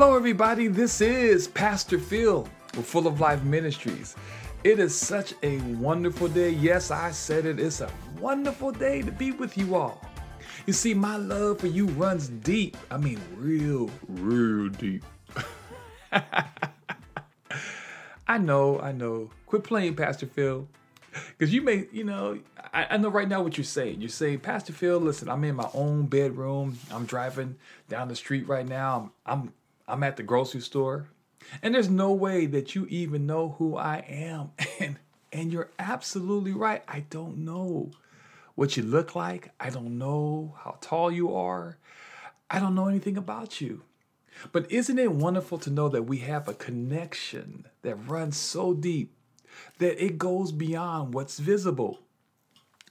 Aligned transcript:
Hello, 0.00 0.16
everybody. 0.16 0.66
This 0.66 1.02
is 1.02 1.46
Pastor 1.46 1.98
Phil 1.98 2.48
with 2.74 2.86
Full 2.86 3.06
of 3.06 3.20
Life 3.20 3.42
Ministries. 3.42 4.16
It 4.64 4.78
is 4.78 4.96
such 4.96 5.34
a 5.42 5.58
wonderful 5.74 6.26
day. 6.26 6.52
Yes, 6.52 6.90
I 6.90 7.10
said 7.10 7.44
it. 7.44 7.60
It's 7.60 7.82
a 7.82 7.90
wonderful 8.18 8.72
day 8.72 9.02
to 9.02 9.12
be 9.12 9.32
with 9.32 9.58
you 9.58 9.74
all. 9.74 10.00
You 10.64 10.72
see, 10.72 10.94
my 10.94 11.18
love 11.18 11.58
for 11.58 11.66
you 11.66 11.84
runs 11.88 12.28
deep. 12.28 12.78
I 12.90 12.96
mean, 12.96 13.20
real, 13.36 13.90
real 14.08 14.70
deep. 14.70 15.04
I 18.26 18.38
know, 18.38 18.80
I 18.80 18.92
know. 18.92 19.28
Quit 19.44 19.64
playing, 19.64 19.96
Pastor 19.96 20.24
Phil. 20.24 20.66
Because 21.36 21.52
you 21.52 21.60
may, 21.60 21.88
you 21.92 22.04
know, 22.04 22.38
I, 22.72 22.86
I, 22.92 22.96
know 22.96 23.10
right 23.10 23.28
now 23.28 23.42
what 23.42 23.58
you're 23.58 23.64
saying. 23.66 24.00
You're 24.00 24.08
saying, 24.08 24.38
Pastor 24.38 24.72
Phil, 24.72 24.98
listen, 24.98 25.28
I'm 25.28 25.44
in 25.44 25.56
my 25.56 25.68
own 25.74 26.06
bedroom. 26.06 26.78
I'm 26.90 27.04
driving 27.04 27.56
down 27.90 28.08
the 28.08 28.16
street 28.16 28.48
right 28.48 28.66
now. 28.66 29.12
I'm, 29.26 29.42
I'm 29.42 29.52
I'm 29.90 30.02
at 30.02 30.16
the 30.16 30.22
grocery 30.22 30.60
store, 30.60 31.08
and 31.62 31.74
there's 31.74 31.90
no 31.90 32.12
way 32.12 32.46
that 32.46 32.74
you 32.74 32.86
even 32.86 33.26
know 33.26 33.56
who 33.58 33.76
I 33.76 34.04
am. 34.08 34.52
And 34.80 34.96
and 35.32 35.52
you're 35.52 35.70
absolutely 35.78 36.52
right. 36.52 36.82
I 36.88 37.00
don't 37.08 37.38
know 37.38 37.92
what 38.54 38.76
you 38.76 38.82
look 38.82 39.14
like. 39.14 39.52
I 39.60 39.70
don't 39.70 39.96
know 39.96 40.56
how 40.58 40.76
tall 40.80 41.10
you 41.12 41.34
are. 41.34 41.78
I 42.50 42.58
don't 42.58 42.74
know 42.74 42.88
anything 42.88 43.16
about 43.16 43.60
you. 43.60 43.82
But 44.52 44.70
isn't 44.70 44.98
it 44.98 45.12
wonderful 45.12 45.58
to 45.58 45.70
know 45.70 45.88
that 45.88 46.04
we 46.04 46.18
have 46.18 46.48
a 46.48 46.54
connection 46.54 47.66
that 47.82 47.94
runs 48.08 48.36
so 48.36 48.74
deep 48.74 49.14
that 49.78 50.02
it 50.02 50.18
goes 50.18 50.52
beyond 50.52 51.14
what's 51.14 51.38
visible? 51.38 52.00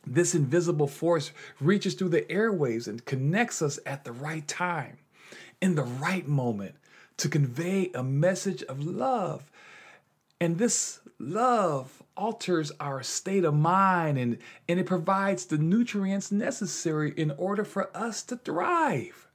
This 0.05 0.33
invisible 0.33 0.87
force 0.87 1.31
reaches 1.59 1.93
through 1.93 2.09
the 2.09 2.21
airwaves 2.23 2.87
and 2.87 3.05
connects 3.05 3.61
us 3.61 3.79
at 3.85 4.05
the 4.05 4.11
right 4.11 4.47
time, 4.47 4.97
in 5.61 5.75
the 5.75 5.83
right 5.83 6.27
moment, 6.27 6.75
to 7.19 7.29
convey 7.29 7.91
a 7.93 8.03
message 8.03 8.63
of 8.63 8.83
love. 8.85 9.51
And 10.41 10.57
this 10.57 10.99
love 11.19 12.01
alters 12.15 12.71
our 12.79 13.03
state 13.03 13.43
of 13.43 13.53
mind 13.53 14.17
and, 14.17 14.37
and 14.67 14.79
it 14.79 14.85
provides 14.85 15.45
the 15.45 15.57
nutrients 15.57 16.31
necessary 16.31 17.13
in 17.15 17.31
order 17.31 17.63
for 17.63 17.95
us 17.95 18.23
to 18.23 18.37
thrive 18.37 19.27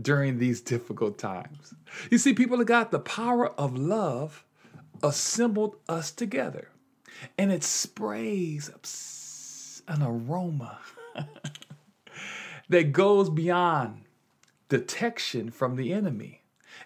during 0.00 0.38
these 0.38 0.60
difficult 0.60 1.18
times. 1.18 1.74
You 2.10 2.18
see, 2.18 2.32
people 2.32 2.58
have 2.58 2.66
got 2.66 2.90
the 2.90 2.98
power 2.98 3.48
of 3.58 3.76
love 3.76 4.44
assembled 5.02 5.76
us 5.88 6.10
together, 6.10 6.68
and 7.36 7.52
it 7.52 7.64
sprays 7.64 8.70
an 9.88 10.02
aroma 10.02 10.78
that 12.68 12.92
goes 12.92 13.28
beyond 13.28 14.02
detection 14.68 15.50
from 15.50 15.76
the 15.76 15.92
enemy. 15.92 16.41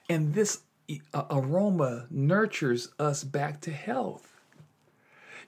And 0.08 0.34
this 0.34 0.62
aroma 1.14 2.06
nurtures 2.10 2.90
us 2.98 3.24
back 3.24 3.60
to 3.62 3.72
health. 3.72 4.32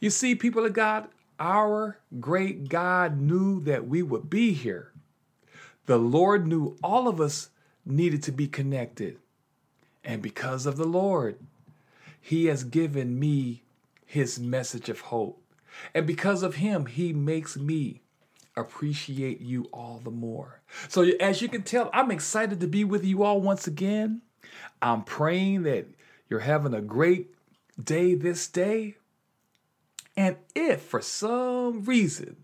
You 0.00 0.10
see, 0.10 0.34
people 0.34 0.64
of 0.64 0.72
God, 0.72 1.08
our 1.38 1.98
great 2.20 2.68
God 2.68 3.20
knew 3.20 3.60
that 3.62 3.86
we 3.86 4.02
would 4.02 4.28
be 4.28 4.52
here. 4.52 4.92
The 5.86 5.98
Lord 5.98 6.46
knew 6.46 6.76
all 6.82 7.08
of 7.08 7.20
us 7.20 7.50
needed 7.84 8.22
to 8.24 8.32
be 8.32 8.46
connected. 8.46 9.18
And 10.04 10.22
because 10.22 10.66
of 10.66 10.76
the 10.76 10.86
Lord, 10.86 11.38
He 12.20 12.46
has 12.46 12.64
given 12.64 13.18
me 13.18 13.62
His 14.04 14.38
message 14.38 14.88
of 14.88 15.00
hope. 15.00 15.42
And 15.94 16.06
because 16.06 16.42
of 16.42 16.56
Him, 16.56 16.86
He 16.86 17.12
makes 17.12 17.56
me 17.56 18.02
appreciate 18.56 19.40
you 19.40 19.68
all 19.72 20.00
the 20.02 20.10
more. 20.10 20.60
So, 20.88 21.02
as 21.20 21.40
you 21.40 21.48
can 21.48 21.62
tell, 21.62 21.90
I'm 21.92 22.10
excited 22.10 22.60
to 22.60 22.66
be 22.66 22.84
with 22.84 23.04
you 23.04 23.22
all 23.22 23.40
once 23.40 23.66
again. 23.66 24.22
I'm 24.80 25.02
praying 25.04 25.64
that 25.64 25.86
you're 26.28 26.40
having 26.40 26.74
a 26.74 26.80
great 26.80 27.34
day 27.82 28.14
this 28.14 28.48
day. 28.48 28.96
And 30.16 30.36
if 30.54 30.82
for 30.82 31.00
some 31.00 31.84
reason 31.84 32.36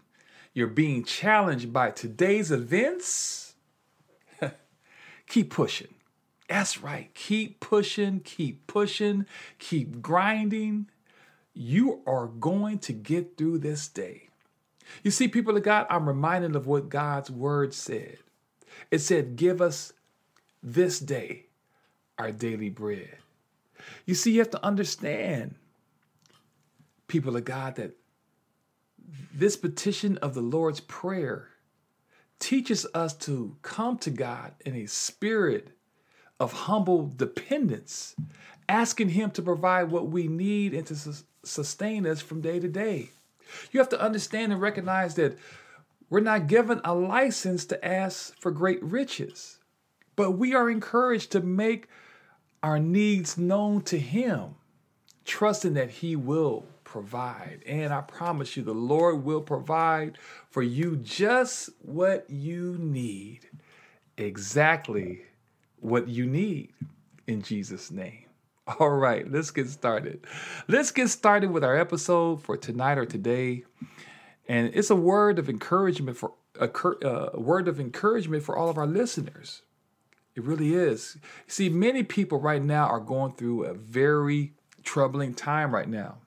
you're 0.52 0.66
being 0.68 1.04
challenged 1.04 1.72
by 1.72 1.90
today's 1.90 2.50
events, 2.50 3.54
keep 5.26 5.50
pushing. 5.50 5.94
That's 6.48 6.80
right. 6.80 7.12
Keep 7.14 7.60
pushing, 7.60 8.20
keep 8.20 8.66
pushing, 8.66 9.26
keep 9.58 10.00
grinding. 10.02 10.88
You 11.52 12.02
are 12.06 12.26
going 12.26 12.78
to 12.80 12.92
get 12.92 13.36
through 13.36 13.58
this 13.58 13.88
day. 13.88 14.28
You 15.02 15.10
see, 15.10 15.28
people 15.28 15.56
of 15.56 15.62
God, 15.62 15.86
I'm 15.88 16.06
reminded 16.06 16.54
of 16.54 16.66
what 16.66 16.88
God's 16.88 17.30
word 17.30 17.72
said. 17.72 18.18
It 18.90 18.98
said, 18.98 19.36
Give 19.36 19.62
us 19.62 19.92
this 20.62 21.00
day 21.00 21.46
our 22.18 22.32
daily 22.32 22.70
bread. 22.70 23.18
You 24.06 24.14
see, 24.14 24.32
you 24.32 24.38
have 24.38 24.50
to 24.50 24.64
understand, 24.64 25.56
people 27.08 27.36
of 27.36 27.44
God, 27.44 27.76
that 27.76 27.96
this 29.34 29.56
petition 29.56 30.16
of 30.18 30.34
the 30.34 30.40
Lord's 30.40 30.80
Prayer 30.80 31.48
teaches 32.38 32.86
us 32.94 33.14
to 33.14 33.56
come 33.62 33.98
to 33.98 34.10
God 34.10 34.54
in 34.64 34.74
a 34.74 34.86
spirit 34.86 35.70
of 36.40 36.52
humble 36.52 37.12
dependence, 37.14 38.14
asking 38.68 39.10
Him 39.10 39.30
to 39.32 39.42
provide 39.42 39.90
what 39.90 40.08
we 40.08 40.26
need 40.28 40.74
and 40.74 40.86
to 40.86 40.96
sustain 41.44 42.06
us 42.06 42.20
from 42.20 42.40
day 42.40 42.58
to 42.58 42.68
day. 42.68 43.10
You 43.70 43.80
have 43.80 43.88
to 43.90 44.00
understand 44.00 44.52
and 44.52 44.60
recognize 44.60 45.14
that 45.14 45.38
we're 46.10 46.20
not 46.20 46.46
given 46.46 46.80
a 46.84 46.94
license 46.94 47.64
to 47.66 47.84
ask 47.84 48.38
for 48.38 48.50
great 48.50 48.82
riches, 48.82 49.58
but 50.16 50.32
we 50.32 50.54
are 50.54 50.70
encouraged 50.70 51.32
to 51.32 51.40
make 51.40 51.88
our 52.64 52.78
needs 52.78 53.36
known 53.36 53.82
to 53.82 53.98
Him, 53.98 54.54
trusting 55.26 55.74
that 55.74 55.90
He 55.90 56.16
will 56.16 56.64
provide. 56.82 57.60
And 57.66 57.92
I 57.92 58.00
promise 58.00 58.56
you, 58.56 58.62
the 58.62 58.72
Lord 58.72 59.22
will 59.22 59.42
provide 59.42 60.16
for 60.48 60.62
you 60.62 60.96
just 60.96 61.68
what 61.82 62.24
you 62.30 62.78
need, 62.80 63.40
exactly 64.16 65.24
what 65.80 66.08
you 66.08 66.24
need 66.24 66.72
in 67.26 67.42
Jesus' 67.42 67.90
name. 67.90 68.24
All 68.80 68.88
right, 68.88 69.30
let's 69.30 69.50
get 69.50 69.68
started. 69.68 70.26
Let's 70.66 70.90
get 70.90 71.08
started 71.08 71.50
with 71.50 71.64
our 71.64 71.76
episode 71.76 72.42
for 72.42 72.56
tonight 72.56 72.96
or 72.96 73.04
today. 73.04 73.64
And 74.48 74.70
it's 74.72 74.88
a 74.88 74.96
word 74.96 75.38
of 75.38 75.50
encouragement 75.50 76.16
for 76.16 76.32
a, 76.58 76.70
uh, 76.70 77.30
a 77.34 77.40
word 77.40 77.68
of 77.68 77.78
encouragement 77.78 78.42
for 78.42 78.56
all 78.56 78.70
of 78.70 78.78
our 78.78 78.86
listeners. 78.86 79.60
It 80.34 80.42
really 80.42 80.74
is. 80.74 81.16
See, 81.46 81.68
many 81.68 82.02
people 82.02 82.40
right 82.40 82.62
now 82.62 82.86
are 82.86 83.00
going 83.00 83.34
through 83.34 83.64
a 83.64 83.74
very 83.74 84.52
troubling 84.82 85.34
time 85.34 85.72
right 85.72 85.88
now. 85.88 86.18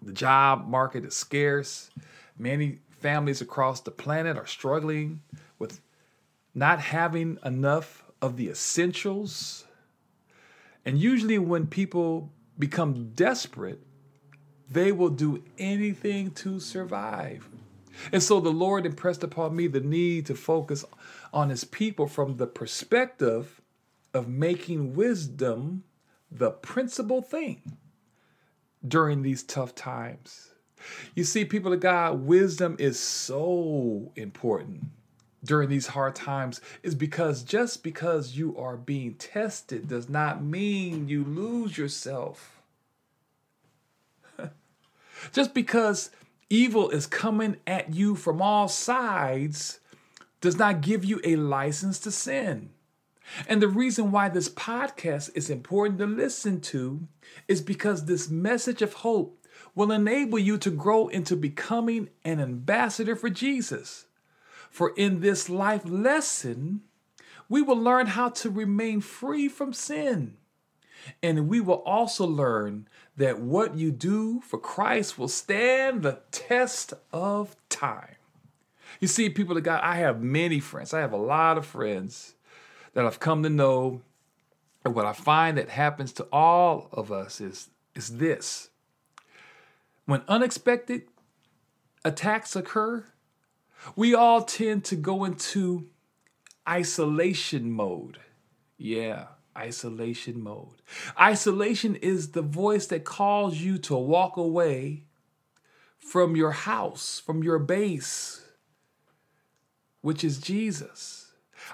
The 0.00 0.12
job 0.12 0.66
market 0.66 1.04
is 1.04 1.14
scarce. 1.14 1.90
Many 2.38 2.78
families 3.00 3.40
across 3.40 3.80
the 3.80 3.90
planet 3.90 4.36
are 4.36 4.46
struggling 4.46 5.20
with 5.58 5.80
not 6.54 6.80
having 6.80 7.38
enough 7.44 8.04
of 8.20 8.36
the 8.36 8.48
essentials. 8.48 9.64
And 10.84 10.98
usually, 10.98 11.38
when 11.38 11.66
people 11.66 12.30
become 12.58 13.10
desperate, 13.14 13.80
they 14.70 14.90
will 14.90 15.10
do 15.10 15.42
anything 15.58 16.30
to 16.32 16.58
survive. 16.58 17.48
And 18.10 18.22
so 18.22 18.40
the 18.40 18.50
Lord 18.50 18.86
impressed 18.86 19.22
upon 19.22 19.54
me 19.54 19.66
the 19.66 19.80
need 19.80 20.26
to 20.26 20.34
focus 20.34 20.84
on 21.32 21.50
his 21.50 21.64
people 21.64 22.06
from 22.06 22.36
the 22.36 22.46
perspective 22.46 23.60
of 24.12 24.28
making 24.28 24.94
wisdom 24.94 25.84
the 26.30 26.50
principal 26.50 27.22
thing 27.22 27.76
during 28.86 29.22
these 29.22 29.42
tough 29.42 29.74
times. 29.74 30.50
You 31.14 31.24
see, 31.24 31.44
people 31.44 31.72
of 31.72 31.80
God, 31.80 32.26
wisdom 32.26 32.76
is 32.78 32.98
so 32.98 34.12
important 34.16 34.86
during 35.44 35.68
these 35.68 35.88
hard 35.88 36.14
times 36.14 36.60
is 36.82 36.94
because 36.94 37.42
just 37.42 37.82
because 37.82 38.36
you 38.36 38.56
are 38.56 38.76
being 38.76 39.14
tested 39.14 39.88
does 39.88 40.08
not 40.08 40.42
mean 40.42 41.08
you 41.08 41.24
lose 41.24 41.76
yourself. 41.76 42.62
just 45.32 45.52
because 45.54 46.10
evil 46.48 46.90
is 46.90 47.06
coming 47.06 47.56
at 47.66 47.92
you 47.92 48.14
from 48.14 48.40
all 48.40 48.68
sides 48.68 49.80
does 50.42 50.58
not 50.58 50.82
give 50.82 51.04
you 51.04 51.20
a 51.24 51.36
license 51.36 51.98
to 52.00 52.10
sin. 52.10 52.70
And 53.48 53.62
the 53.62 53.68
reason 53.68 54.10
why 54.10 54.28
this 54.28 54.48
podcast 54.50 55.30
is 55.34 55.48
important 55.48 55.98
to 56.00 56.06
listen 56.06 56.60
to 56.62 57.08
is 57.48 57.62
because 57.62 58.04
this 58.04 58.28
message 58.28 58.82
of 58.82 58.92
hope 58.92 59.38
will 59.74 59.92
enable 59.92 60.38
you 60.38 60.58
to 60.58 60.70
grow 60.70 61.08
into 61.08 61.36
becoming 61.36 62.10
an 62.24 62.40
ambassador 62.40 63.16
for 63.16 63.30
Jesus. 63.30 64.06
For 64.68 64.92
in 64.96 65.20
this 65.20 65.48
life 65.48 65.82
lesson, 65.86 66.82
we 67.48 67.62
will 67.62 67.78
learn 67.78 68.08
how 68.08 68.30
to 68.30 68.50
remain 68.50 69.00
free 69.00 69.48
from 69.48 69.72
sin. 69.72 70.36
And 71.22 71.48
we 71.48 71.60
will 71.60 71.82
also 71.86 72.26
learn 72.26 72.88
that 73.16 73.40
what 73.40 73.76
you 73.76 73.92
do 73.92 74.40
for 74.40 74.58
Christ 74.58 75.18
will 75.18 75.28
stand 75.28 76.02
the 76.02 76.20
test 76.30 76.94
of 77.12 77.56
time. 77.68 78.16
You 79.02 79.08
see, 79.08 79.30
people 79.30 79.58
of 79.58 79.64
God, 79.64 79.82
I 79.82 79.96
have 79.96 80.22
many 80.22 80.60
friends. 80.60 80.94
I 80.94 81.00
have 81.00 81.12
a 81.12 81.18
lot 81.18 81.58
of 81.58 81.66
friends 81.66 82.36
that 82.94 83.04
I've 83.04 83.20
come 83.20 83.42
to 83.42 83.50
know 83.50 84.02
And 84.84 84.94
what 84.94 85.06
I 85.06 85.12
find 85.12 85.58
that 85.58 85.70
happens 85.70 86.12
to 86.14 86.26
all 86.32 86.88
of 86.92 87.12
us 87.12 87.40
is, 87.40 87.70
is 87.94 88.18
this. 88.18 88.70
When 90.06 90.22
unexpected 90.28 91.02
attacks 92.04 92.56
occur, 92.56 93.06
we 93.96 94.14
all 94.14 94.42
tend 94.42 94.84
to 94.86 94.96
go 94.96 95.24
into 95.24 95.88
isolation 96.68 97.70
mode. 97.70 98.18
Yeah, 98.76 99.26
isolation 99.56 100.42
mode. 100.42 100.82
Isolation 101.20 101.96
is 101.96 102.32
the 102.32 102.42
voice 102.42 102.86
that 102.88 103.04
calls 103.04 103.58
you 103.58 103.78
to 103.78 103.96
walk 103.96 104.36
away 104.36 105.04
from 105.98 106.34
your 106.36 106.52
house, 106.52 107.22
from 107.24 107.44
your 107.44 107.60
base, 107.60 108.41
which 110.02 110.22
is 110.22 110.38
Jesus. 110.38 111.32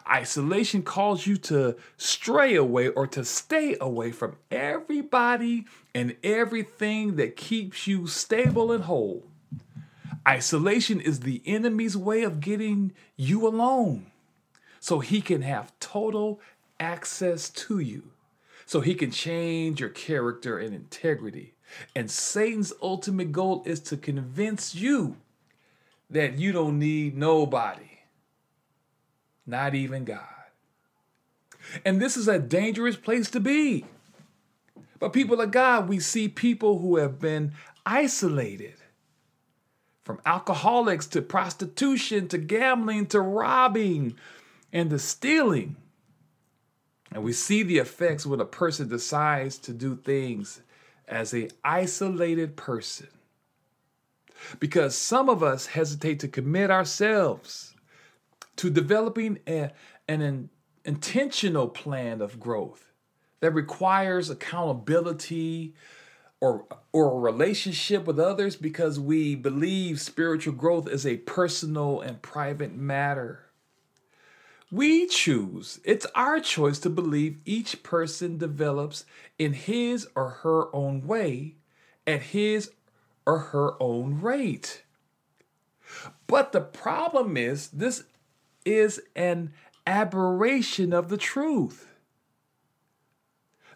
Isolation 0.08 0.82
calls 0.82 1.26
you 1.26 1.36
to 1.38 1.76
stray 1.96 2.54
away 2.54 2.88
or 2.88 3.06
to 3.08 3.24
stay 3.24 3.76
away 3.80 4.12
from 4.12 4.36
everybody 4.50 5.66
and 5.94 6.16
everything 6.22 7.16
that 7.16 7.36
keeps 7.36 7.86
you 7.86 8.06
stable 8.06 8.70
and 8.70 8.84
whole. 8.84 9.24
Isolation 10.26 11.00
is 11.00 11.20
the 11.20 11.42
enemy's 11.46 11.96
way 11.96 12.22
of 12.22 12.40
getting 12.40 12.92
you 13.16 13.46
alone 13.46 14.06
so 14.78 15.00
he 15.00 15.20
can 15.20 15.42
have 15.42 15.78
total 15.80 16.40
access 16.78 17.48
to 17.50 17.78
you, 17.78 18.10
so 18.66 18.80
he 18.80 18.94
can 18.94 19.10
change 19.10 19.80
your 19.80 19.88
character 19.88 20.58
and 20.58 20.74
integrity. 20.74 21.54
And 21.94 22.10
Satan's 22.10 22.72
ultimate 22.80 23.32
goal 23.32 23.62
is 23.66 23.80
to 23.80 23.96
convince 23.96 24.74
you 24.74 25.16
that 26.10 26.38
you 26.38 26.52
don't 26.52 26.78
need 26.78 27.16
nobody, 27.16 27.97
not 29.48 29.74
even 29.74 30.04
God. 30.04 30.20
And 31.84 32.00
this 32.00 32.16
is 32.16 32.28
a 32.28 32.38
dangerous 32.38 32.96
place 32.96 33.30
to 33.30 33.40
be. 33.40 33.84
But 34.98 35.12
people 35.12 35.40
of 35.40 35.50
God, 35.50 35.88
we 35.88 36.00
see 36.00 36.28
people 36.28 36.78
who 36.78 36.96
have 36.96 37.18
been 37.18 37.52
isolated 37.86 38.74
from 40.04 40.20
alcoholics 40.24 41.06
to 41.06 41.22
prostitution 41.22 42.28
to 42.28 42.38
gambling 42.38 43.06
to 43.06 43.20
robbing 43.20 44.16
and 44.72 44.90
to 44.90 44.98
stealing. 44.98 45.76
And 47.12 47.22
we 47.22 47.32
see 47.32 47.62
the 47.62 47.78
effects 47.78 48.26
when 48.26 48.40
a 48.40 48.44
person 48.44 48.88
decides 48.88 49.58
to 49.58 49.72
do 49.72 49.96
things 49.96 50.60
as 51.06 51.32
a 51.32 51.48
isolated 51.64 52.56
person. 52.56 53.08
Because 54.60 54.96
some 54.96 55.28
of 55.28 55.42
us 55.42 55.66
hesitate 55.66 56.20
to 56.20 56.28
commit 56.28 56.70
ourselves 56.70 57.67
to 58.58 58.70
developing 58.70 59.38
a, 59.46 59.70
an 60.06 60.20
in, 60.20 60.50
intentional 60.84 61.68
plan 61.68 62.20
of 62.20 62.38
growth 62.38 62.92
that 63.40 63.52
requires 63.52 64.30
accountability 64.30 65.74
or, 66.40 66.64
or 66.92 67.12
a 67.12 67.20
relationship 67.20 68.04
with 68.04 68.18
others 68.18 68.56
because 68.56 69.00
we 69.00 69.34
believe 69.34 70.00
spiritual 70.00 70.54
growth 70.54 70.88
is 70.88 71.06
a 71.06 71.16
personal 71.18 72.00
and 72.00 72.22
private 72.22 72.74
matter. 72.74 73.46
We 74.70 75.06
choose. 75.06 75.80
It's 75.84 76.06
our 76.14 76.40
choice 76.40 76.78
to 76.80 76.90
believe 76.90 77.38
each 77.44 77.82
person 77.82 78.38
develops 78.38 79.04
in 79.38 79.54
his 79.54 80.06
or 80.14 80.28
her 80.42 80.74
own 80.74 81.06
way 81.06 81.54
at 82.06 82.22
his 82.22 82.70
or 83.24 83.38
her 83.38 83.82
own 83.82 84.20
rate. 84.20 84.82
But 86.26 86.52
the 86.52 86.60
problem 86.60 87.36
is, 87.36 87.68
this 87.68 88.04
is 88.64 89.00
an 89.16 89.52
aberration 89.86 90.92
of 90.92 91.08
the 91.08 91.16
truth. 91.16 91.86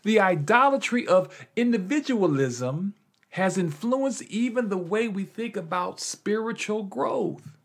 The 0.03 0.21
idolatry 0.21 1.07
of 1.07 1.47
individualism 1.57 2.95
has 3.31 3.57
influenced 3.57 4.23
even 4.23 4.69
the 4.69 4.79
way 4.79 5.09
we 5.09 5.25
think 5.25 5.57
about 5.57 6.01
spiritual 6.01 6.83
growth. 6.83 7.57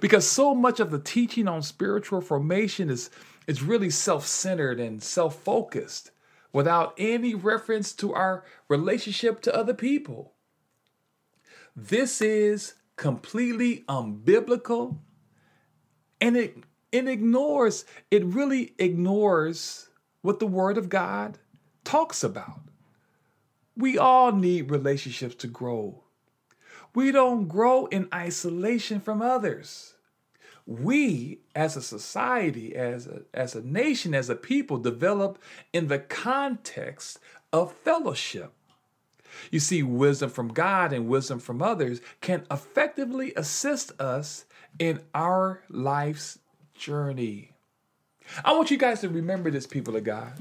Because 0.00 0.26
so 0.26 0.54
much 0.54 0.80
of 0.80 0.90
the 0.90 0.98
teaching 0.98 1.48
on 1.48 1.62
spiritual 1.62 2.20
formation 2.20 2.88
is, 2.88 3.10
is 3.46 3.62
really 3.62 3.90
self 3.90 4.26
centered 4.26 4.78
and 4.80 5.02
self 5.02 5.36
focused 5.42 6.12
without 6.52 6.94
any 6.98 7.34
reference 7.34 7.92
to 7.94 8.14
our 8.14 8.44
relationship 8.68 9.40
to 9.42 9.54
other 9.54 9.74
people. 9.74 10.34
This 11.74 12.22
is 12.22 12.74
completely 12.96 13.84
unbiblical 13.88 14.98
and 16.22 16.36
it, 16.36 16.56
it 16.92 17.08
ignores, 17.08 17.84
it 18.10 18.24
really 18.24 18.74
ignores 18.78 19.88
what 20.22 20.38
the 20.38 20.46
Word 20.46 20.78
of 20.78 20.88
God 20.88 21.36
talks 21.82 22.22
about. 22.22 22.60
We 23.76 23.98
all 23.98 24.30
need 24.30 24.70
relationships 24.70 25.34
to 25.36 25.48
grow. 25.48 26.04
We 26.94 27.10
don't 27.10 27.48
grow 27.48 27.86
in 27.86 28.08
isolation 28.14 29.00
from 29.00 29.20
others. 29.20 29.94
We, 30.64 31.40
as 31.56 31.76
a 31.76 31.82
society, 31.82 32.76
as 32.76 33.08
a, 33.08 33.22
as 33.34 33.56
a 33.56 33.62
nation, 33.62 34.14
as 34.14 34.30
a 34.30 34.36
people, 34.36 34.78
develop 34.78 35.40
in 35.72 35.88
the 35.88 35.98
context 35.98 37.18
of 37.52 37.72
fellowship. 37.72 38.52
You 39.50 39.58
see, 39.58 39.82
wisdom 39.82 40.30
from 40.30 40.52
God 40.52 40.92
and 40.92 41.08
wisdom 41.08 41.40
from 41.40 41.62
others 41.62 42.00
can 42.20 42.46
effectively 42.48 43.32
assist 43.34 44.00
us 44.00 44.44
in 44.78 45.00
our 45.14 45.62
life's 45.68 46.38
journey. 46.74 47.52
I 48.44 48.52
want 48.52 48.70
you 48.70 48.78
guys 48.78 49.00
to 49.00 49.08
remember 49.08 49.50
this, 49.50 49.66
people 49.66 49.96
of 49.96 50.04
God. 50.04 50.32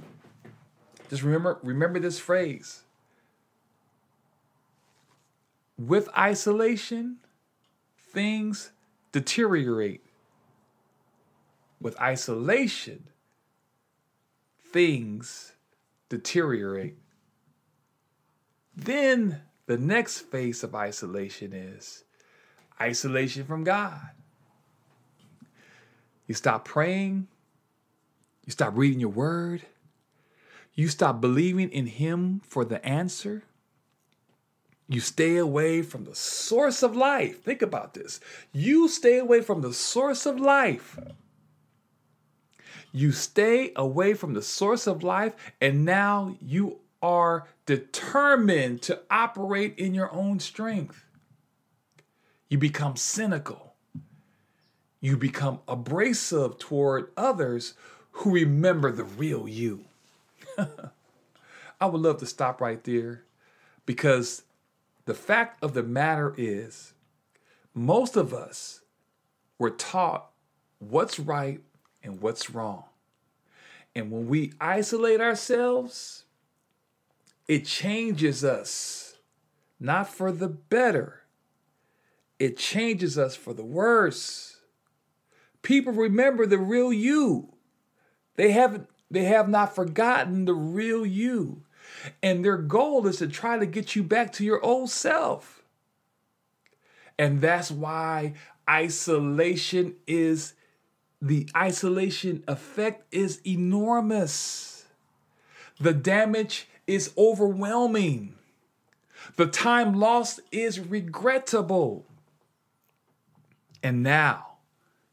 Just 1.10 1.24
remember, 1.24 1.60
remember 1.62 2.00
this 2.00 2.20
phrase 2.20 2.84
with 5.78 6.10
isolation, 6.18 7.18
things 7.98 8.72
deteriorate. 9.12 10.02
With 11.80 12.00
isolation, 12.00 13.08
things 14.72 15.54
deteriorate. 16.10 16.98
Then 18.76 19.42
the 19.66 19.78
next 19.78 20.20
phase 20.20 20.64
of 20.64 20.76
isolation 20.76 21.54
is 21.54 22.04
isolation 22.80 23.46
from 23.46 23.64
God. 23.64 24.12
You 26.32 26.36
stop 26.36 26.64
praying, 26.64 27.28
you 28.46 28.54
stop 28.54 28.78
reading 28.78 29.02
your 29.02 29.10
word, 29.10 29.64
you 30.74 30.88
stop 30.88 31.20
believing 31.20 31.70
in 31.70 31.88
Him 31.88 32.40
for 32.48 32.64
the 32.64 32.82
answer. 32.86 33.44
You 34.88 35.02
stay 35.02 35.36
away 35.36 35.82
from 35.82 36.06
the 36.06 36.16
source 36.16 36.84
of 36.84 36.96
life. 36.96 37.44
Think 37.44 37.62
about 37.62 37.96
this. 37.96 38.22
You 38.54 38.88
stay 38.88 39.18
away 39.18 39.42
from 39.42 39.60
the 39.60 39.74
source 39.74 40.26
of 40.26 40.40
life. 40.40 40.98
You 42.94 43.12
stay 43.12 43.74
away 43.76 44.14
from 44.14 44.34
the 44.34 44.42
source 44.42 44.88
of 44.88 45.04
life, 45.04 45.36
and 45.60 45.84
now 45.84 46.38
you 46.40 46.80
are 47.02 47.46
determined 47.66 48.84
to 48.84 49.02
operate 49.12 49.78
in 49.78 49.94
your 49.94 50.14
own 50.14 50.40
strength. 50.40 51.04
You 52.48 52.58
become 52.58 52.96
cynical. 52.96 53.71
You 55.02 55.18
become 55.18 55.60
abrasive 55.68 56.60
toward 56.60 57.10
others 57.18 57.74
who 58.12 58.32
remember 58.32 58.92
the 58.92 59.04
real 59.04 59.48
you. 59.48 59.86
I 60.58 61.86
would 61.86 62.02
love 62.02 62.18
to 62.18 62.26
stop 62.26 62.62
right 62.62 62.84
there 62.84 63.24
because 63.86 64.44
the 65.06 65.16
fact 65.16 65.64
of 65.64 65.74
the 65.74 65.84
matter 65.84 66.34
is, 66.38 66.94
most 67.74 68.16
of 68.16 68.34
us 68.34 68.82
were 69.58 69.72
taught 69.72 70.30
what's 70.80 71.20
right 71.20 71.62
and 72.04 72.22
what's 72.22 72.52
wrong. 72.52 72.84
And 73.96 74.12
when 74.12 74.28
we 74.28 74.54
isolate 74.62 75.20
ourselves, 75.20 76.26
it 77.48 77.66
changes 77.66 78.44
us, 78.44 79.16
not 79.80 80.08
for 80.08 80.32
the 80.32 80.48
better, 80.48 81.24
it 82.40 82.58
changes 82.58 83.18
us 83.18 83.36
for 83.36 83.54
the 83.54 83.66
worse. 83.66 84.51
People 85.62 85.94
remember 85.94 86.46
the 86.46 86.58
real 86.58 86.92
you. 86.92 87.54
They 88.36 88.52
haven't 88.52 88.88
they 89.10 89.26
have 89.26 89.50
not 89.50 89.76
forgotten 89.76 90.46
the 90.46 90.54
real 90.54 91.06
you. 91.06 91.64
And 92.24 92.44
their 92.44 92.58
goal 92.58 93.06
is 93.08 93.18
to 93.18 93.28
try 93.28 93.60
to 93.60 93.66
get 93.66 93.96
you 93.96 94.04
back 94.04 94.32
to 94.34 94.46
your 94.46 94.64
old 94.64 94.90
self. 94.90 95.64
And 97.20 97.42
that's 97.42 97.70
why 97.70 98.34
isolation 98.70 99.96
is 100.08 100.54
the 101.22 101.48
isolation 101.56 102.44
effect 102.48 103.04
is 103.14 103.42
enormous. 103.46 104.86
The 105.80 105.94
damage 105.94 106.68
is 106.88 107.12
overwhelming. 107.18 108.36
The 109.36 109.46
time 109.46 109.94
lost 109.94 110.40
is 110.52 110.80
regrettable. 110.80 112.06
And 113.84 114.02
now 114.02 114.51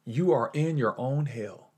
you 0.08 0.32
are 0.32 0.50
in 0.54 0.78
your 0.78 0.98
own 0.98 1.26
hell. 1.26 1.70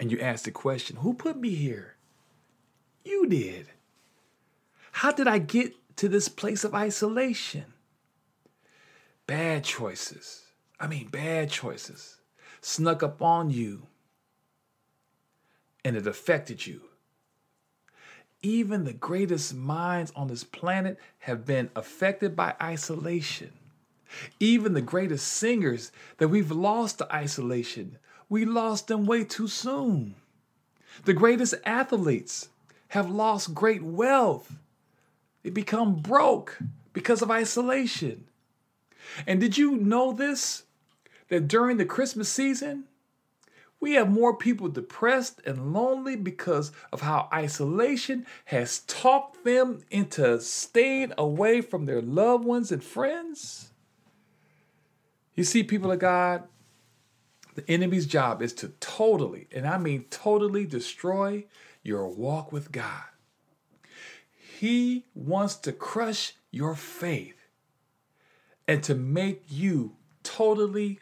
And 0.00 0.10
you 0.10 0.18
ask 0.20 0.44
the 0.44 0.50
question, 0.50 0.96
Who 0.96 1.14
put 1.14 1.36
me 1.36 1.50
here? 1.50 1.96
You 3.04 3.26
did. 3.26 3.68
How 4.92 5.12
did 5.12 5.28
I 5.28 5.38
get 5.38 5.74
to 5.96 6.08
this 6.08 6.28
place 6.28 6.64
of 6.64 6.74
isolation? 6.74 7.66
Bad 9.26 9.64
choices. 9.64 10.46
I 10.80 10.86
mean, 10.86 11.08
bad 11.08 11.50
choices 11.50 12.16
snuck 12.60 13.02
up 13.02 13.22
on 13.22 13.50
you 13.50 13.86
and 15.84 15.96
it 15.96 16.06
affected 16.06 16.66
you. 16.66 16.80
Even 18.42 18.84
the 18.84 18.92
greatest 18.92 19.54
minds 19.54 20.12
on 20.16 20.28
this 20.28 20.44
planet 20.44 20.98
have 21.20 21.44
been 21.44 21.70
affected 21.76 22.34
by 22.34 22.54
isolation. 22.60 23.52
Even 24.40 24.74
the 24.74 24.80
greatest 24.80 25.26
singers 25.28 25.92
that 26.18 26.28
we've 26.28 26.50
lost 26.50 26.98
to 26.98 27.14
isolation, 27.14 27.98
we 28.28 28.44
lost 28.44 28.88
them 28.88 29.06
way 29.06 29.24
too 29.24 29.48
soon. 29.48 30.14
The 31.04 31.12
greatest 31.12 31.54
athletes 31.64 32.48
have 32.88 33.10
lost 33.10 33.54
great 33.54 33.82
wealth. 33.82 34.52
They 35.42 35.50
become 35.50 35.96
broke 35.96 36.58
because 36.92 37.22
of 37.22 37.30
isolation. 37.30 38.24
And 39.26 39.40
did 39.40 39.58
you 39.58 39.76
know 39.76 40.12
this? 40.12 40.64
That 41.28 41.48
during 41.48 41.76
the 41.76 41.84
Christmas 41.84 42.28
season, 42.28 42.84
we 43.80 43.92
have 43.94 44.10
more 44.10 44.36
people 44.36 44.68
depressed 44.68 45.40
and 45.44 45.72
lonely 45.72 46.16
because 46.16 46.72
of 46.92 47.02
how 47.02 47.28
isolation 47.32 48.26
has 48.46 48.80
talked 48.80 49.44
them 49.44 49.82
into 49.90 50.40
staying 50.40 51.12
away 51.18 51.60
from 51.60 51.84
their 51.84 52.00
loved 52.00 52.44
ones 52.44 52.72
and 52.72 52.82
friends. 52.82 53.70
You 55.36 55.44
see, 55.44 55.62
people 55.62 55.92
of 55.92 55.98
God, 55.98 56.44
the 57.54 57.70
enemy's 57.70 58.06
job 58.06 58.42
is 58.42 58.54
to 58.54 58.68
totally, 58.80 59.46
and 59.52 59.66
I 59.66 59.78
mean 59.78 60.06
totally, 60.10 60.64
destroy 60.64 61.44
your 61.82 62.08
walk 62.08 62.52
with 62.52 62.72
God. 62.72 63.04
He 64.58 65.04
wants 65.14 65.56
to 65.56 65.72
crush 65.72 66.32
your 66.50 66.74
faith 66.74 67.36
and 68.66 68.82
to 68.84 68.94
make 68.94 69.44
you 69.48 69.96
totally 70.22 71.00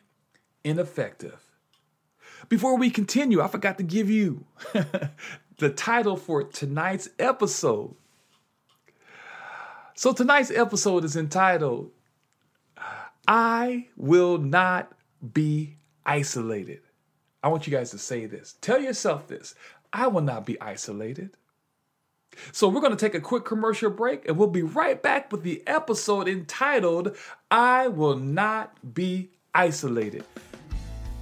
ineffective. 0.65 1.41
Before 2.49 2.77
we 2.77 2.91
continue, 2.91 3.41
I 3.41 3.49
forgot 3.49 3.79
to 3.79 3.85
give 3.85 4.11
you 4.11 4.45
the 5.59 5.71
title 5.71 6.17
for 6.17 6.43
tonight's 6.43 7.09
episode. 7.19 7.95
So, 9.95 10.13
tonight's 10.13 10.51
episode 10.51 11.05
is 11.05 11.17
entitled 11.17 11.93
I 13.27 13.87
Will 13.97 14.39
Not 14.39 14.93
Be 15.33 15.77
Isolated. 16.05 16.81
I 17.43 17.49
want 17.49 17.67
you 17.67 17.71
guys 17.71 17.91
to 17.93 17.99
say 17.99 18.27
this. 18.27 18.57
Tell 18.61 18.81
yourself 18.81 19.29
this 19.29 19.55
I 19.93 20.09
will 20.09 20.21
not 20.21 20.45
be 20.45 20.61
isolated. 20.61 21.31
So, 22.51 22.69
we're 22.69 22.81
going 22.81 22.91
to 22.91 22.99
take 22.99 23.15
a 23.15 23.21
quick 23.21 23.45
commercial 23.45 23.91
break 23.91 24.29
and 24.29 24.37
we'll 24.37 24.49
be 24.49 24.63
right 24.63 25.01
back 25.01 25.31
with 25.31 25.45
the 25.45 25.63
episode 25.67 26.29
entitled 26.29 27.17
I 27.51 27.89
Will 27.89 28.17
Not 28.17 28.95
Be 28.95 29.31
Isolated. 29.55 30.25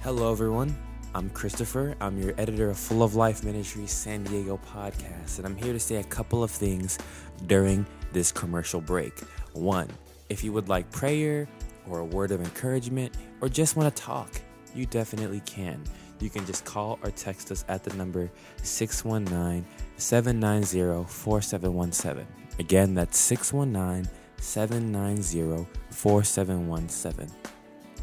Hello, 0.01 0.31
everyone. 0.31 0.75
I'm 1.15 1.29
Christopher. 1.29 1.95
I'm 2.01 2.19
your 2.19 2.33
editor 2.39 2.71
of 2.71 2.77
Full 2.79 3.03
of 3.03 3.13
Life 3.13 3.43
Ministries 3.43 3.91
San 3.91 4.23
Diego 4.23 4.59
podcast, 4.65 5.37
and 5.37 5.45
I'm 5.45 5.55
here 5.55 5.71
to 5.71 5.79
say 5.79 5.97
a 5.97 6.03
couple 6.03 6.43
of 6.43 6.49
things 6.49 6.97
during 7.45 7.85
this 8.11 8.31
commercial 8.31 8.81
break. 8.81 9.19
One, 9.53 9.87
if 10.29 10.43
you 10.43 10.51
would 10.51 10.67
like 10.67 10.89
prayer 10.91 11.47
or 11.89 11.99
a 11.99 12.05
word 12.05 12.31
of 12.31 12.41
encouragement 12.41 13.15
or 13.41 13.49
just 13.49 13.75
want 13.75 13.93
to 13.93 14.01
talk, 14.01 14.29
you 14.75 14.85
definitely 14.85 15.41
can. 15.45 15.83
You 16.19 16.29
can 16.29 16.45
just 16.45 16.63
call 16.63 16.99
or 17.03 17.11
text 17.11 17.51
us 17.51 17.65
at 17.67 17.83
the 17.83 17.93
number 17.95 18.31
619 18.61 19.65
790 19.97 21.05
4717. 21.09 22.25
Again, 22.59 22.93
that's 22.93 23.17
619 23.17 24.09
790 24.37 25.67
4717. 25.89 27.35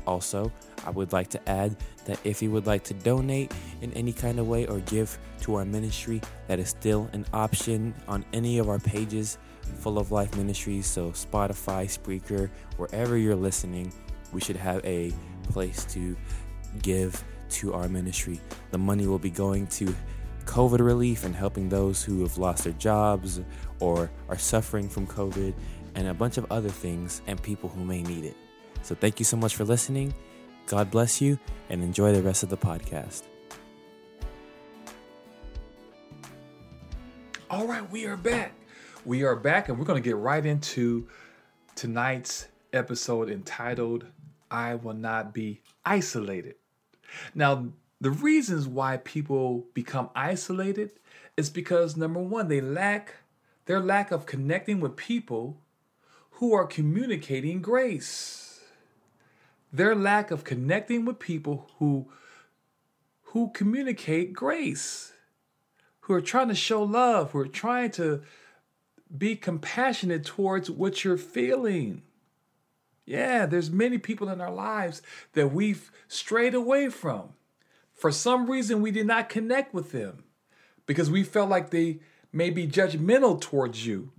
Also, 0.07 0.51
I 0.87 0.91
would 0.91 1.13
like 1.13 1.29
to 1.29 1.49
add 1.49 1.77
that 2.07 2.19
if 2.25 2.43
you 2.43 2.51
would 2.51 2.67
like 2.67 2.83
to 2.85 2.95
donate 2.95 3.53
in 3.83 3.93
any 3.93 4.13
kind 4.13 4.39
of 4.39 4.49
way 4.49 4.67
or 4.67 4.81
give 4.81 5.19
to 5.43 5.57
our 5.57 5.65
ministry, 5.65 6.21
that 6.49 6.59
is 6.59 6.71
still 6.71 7.09
an 7.13 7.27
option 7.33 7.95
on 8.09 8.25
any 8.33 8.59
of 8.59 8.69
our 8.69 8.79
pages, 8.79 9.39
Full 9.71 9.99
of 9.99 10.13
Life 10.13 10.37
Ministries. 10.37 10.87
So, 10.87 11.11
Spotify, 11.11 11.87
Spreaker, 11.87 12.51
wherever 12.77 13.17
you're 13.17 13.37
listening, 13.37 13.93
we 14.33 14.41
should 14.41 14.57
have 14.57 14.85
a 14.85 15.13
place 15.45 15.85
to 15.87 16.17
give 16.83 17.23
to 17.51 17.75
our 17.75 17.89
ministry. 17.89 18.41
The 18.71 18.79
money 18.79 19.07
will 19.07 19.19
be 19.19 19.31
going 19.31 19.67
to 19.69 19.95
COVID 20.45 20.81
relief 20.81 21.25
and 21.25 21.35
helping 21.35 21.69
those 21.69 22.03
who 22.03 22.23
have 22.23 22.39
lost 22.39 22.65
their 22.65 22.73
jobs 22.75 23.41
or 23.81 24.11
are 24.29 24.39
suffering 24.39 24.89
from 24.89 25.07
COVID 25.07 25.55
and 25.95 26.09
a 26.09 26.15
bunch 26.15 26.39
of 26.39 26.47
other 26.51 26.69
things 26.69 27.23
and 27.27 27.43
people 27.43 27.69
who 27.69 27.85
may 27.85 28.03
need 28.03 28.25
it. 28.25 28.37
So, 28.83 28.95
thank 28.95 29.19
you 29.19 29.25
so 29.25 29.37
much 29.37 29.57
for 29.57 29.65
listening. 29.65 30.15
God 30.67 30.91
bless 30.91 31.21
you 31.21 31.39
and 31.69 31.83
enjoy 31.83 32.13
the 32.13 32.23
rest 32.23 32.43
of 32.43 32.49
the 32.49 32.57
podcast. 32.57 33.23
All 37.51 37.67
right, 37.67 37.91
we 37.91 38.07
are 38.07 38.17
back. 38.17 38.53
We 39.05 39.23
are 39.23 39.37
back, 39.37 39.69
and 39.69 39.79
we're 39.79 39.85
going 39.85 40.03
to 40.03 40.07
get 40.07 40.17
right 40.17 40.45
into 40.45 41.09
tonight's 41.75 42.49
episode 42.73 43.31
entitled 43.31 44.07
I 44.51 44.75
Will 44.75 44.95
Not 44.95 45.33
Be 45.33 45.63
Isolated. 45.85 46.57
Now, 47.35 47.69
the 48.01 48.11
reasons 48.11 48.69
why 48.69 48.99
people 48.99 49.67
become 49.75 50.11
isolated 50.15 50.93
is 51.37 51.51
because 51.51 51.97
number 51.97 52.21
one, 52.21 52.49
they 52.49 52.61
lack 52.61 53.15
their 53.67 53.81
lack 53.81 54.11
of 54.11 54.27
connecting 54.27 54.81
with 54.81 54.97
people 54.97 55.59
who 56.33 56.53
are 56.53 56.67
communicating 56.67 57.63
grace 57.63 58.41
their 59.73 59.95
lack 59.95 60.31
of 60.31 60.45
connecting 60.45 61.05
with 61.05 61.19
people 61.19 61.71
who 61.79 62.09
who 63.25 63.51
communicate 63.55 64.33
grace 64.33 65.13
who 66.01 66.15
are 66.15 66.21
trying 66.21 66.49
to 66.49 66.55
show 66.55 66.83
love 66.83 67.31
who 67.31 67.39
are 67.39 67.47
trying 67.47 67.91
to 67.91 68.21
be 69.17 69.37
compassionate 69.37 70.25
towards 70.25 70.71
what 70.71 71.05
you're 71.05 71.17
feeling 71.17 72.03
yeah 73.07 73.47
there's 73.47 73.71
many 73.71 73.99
people 73.99 74.29
in 74.29 74.41
our 74.41 74.53
lives 74.53 75.03
that 75.33 75.53
we've 75.53 75.91
strayed 76.09 76.55
away 76.55 76.89
from 76.89 77.31
for 77.93 78.11
some 78.11 78.51
reason 78.51 78.81
we 78.81 78.91
did 78.91 79.07
not 79.07 79.29
connect 79.29 79.75
with 79.75 79.93
them 79.93 80.25
because 80.87 81.11
we 81.11 81.23
felt 81.23 81.51
like 81.51 81.71
they 81.71 81.99
may 82.33 82.51
be 82.51 82.67
judgmental 82.67 83.41
towards 83.41 83.85
you 83.87 84.13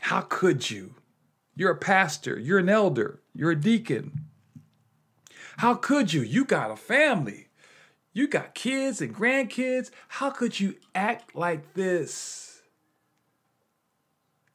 how 0.00 0.20
could 0.20 0.70
you 0.70 0.94
you're 1.54 1.70
a 1.70 1.76
pastor 1.76 2.38
you're 2.38 2.58
an 2.58 2.68
elder 2.68 3.20
you're 3.34 3.52
a 3.52 3.60
deacon 3.60 4.26
how 5.58 5.74
could 5.74 6.12
you? 6.12 6.20
You 6.22 6.44
got 6.44 6.70
a 6.70 6.76
family. 6.76 7.48
You 8.12 8.28
got 8.28 8.54
kids 8.54 9.00
and 9.00 9.14
grandkids. 9.14 9.90
How 10.08 10.30
could 10.30 10.60
you 10.60 10.74
act 10.94 11.34
like 11.34 11.74
this? 11.74 12.55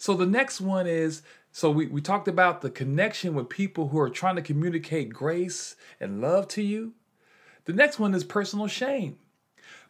So 0.01 0.15
the 0.15 0.25
next 0.25 0.59
one 0.59 0.87
is 0.87 1.21
so 1.51 1.69
we, 1.69 1.85
we 1.85 2.01
talked 2.01 2.27
about 2.27 2.61
the 2.61 2.71
connection 2.71 3.35
with 3.35 3.49
people 3.49 3.89
who 3.89 3.99
are 3.99 4.09
trying 4.09 4.35
to 4.35 4.41
communicate 4.41 5.13
grace 5.13 5.75
and 5.99 6.19
love 6.19 6.47
to 6.47 6.63
you. 6.63 6.93
The 7.65 7.73
next 7.73 7.99
one 7.99 8.15
is 8.15 8.23
personal 8.23 8.65
shame. 8.65 9.19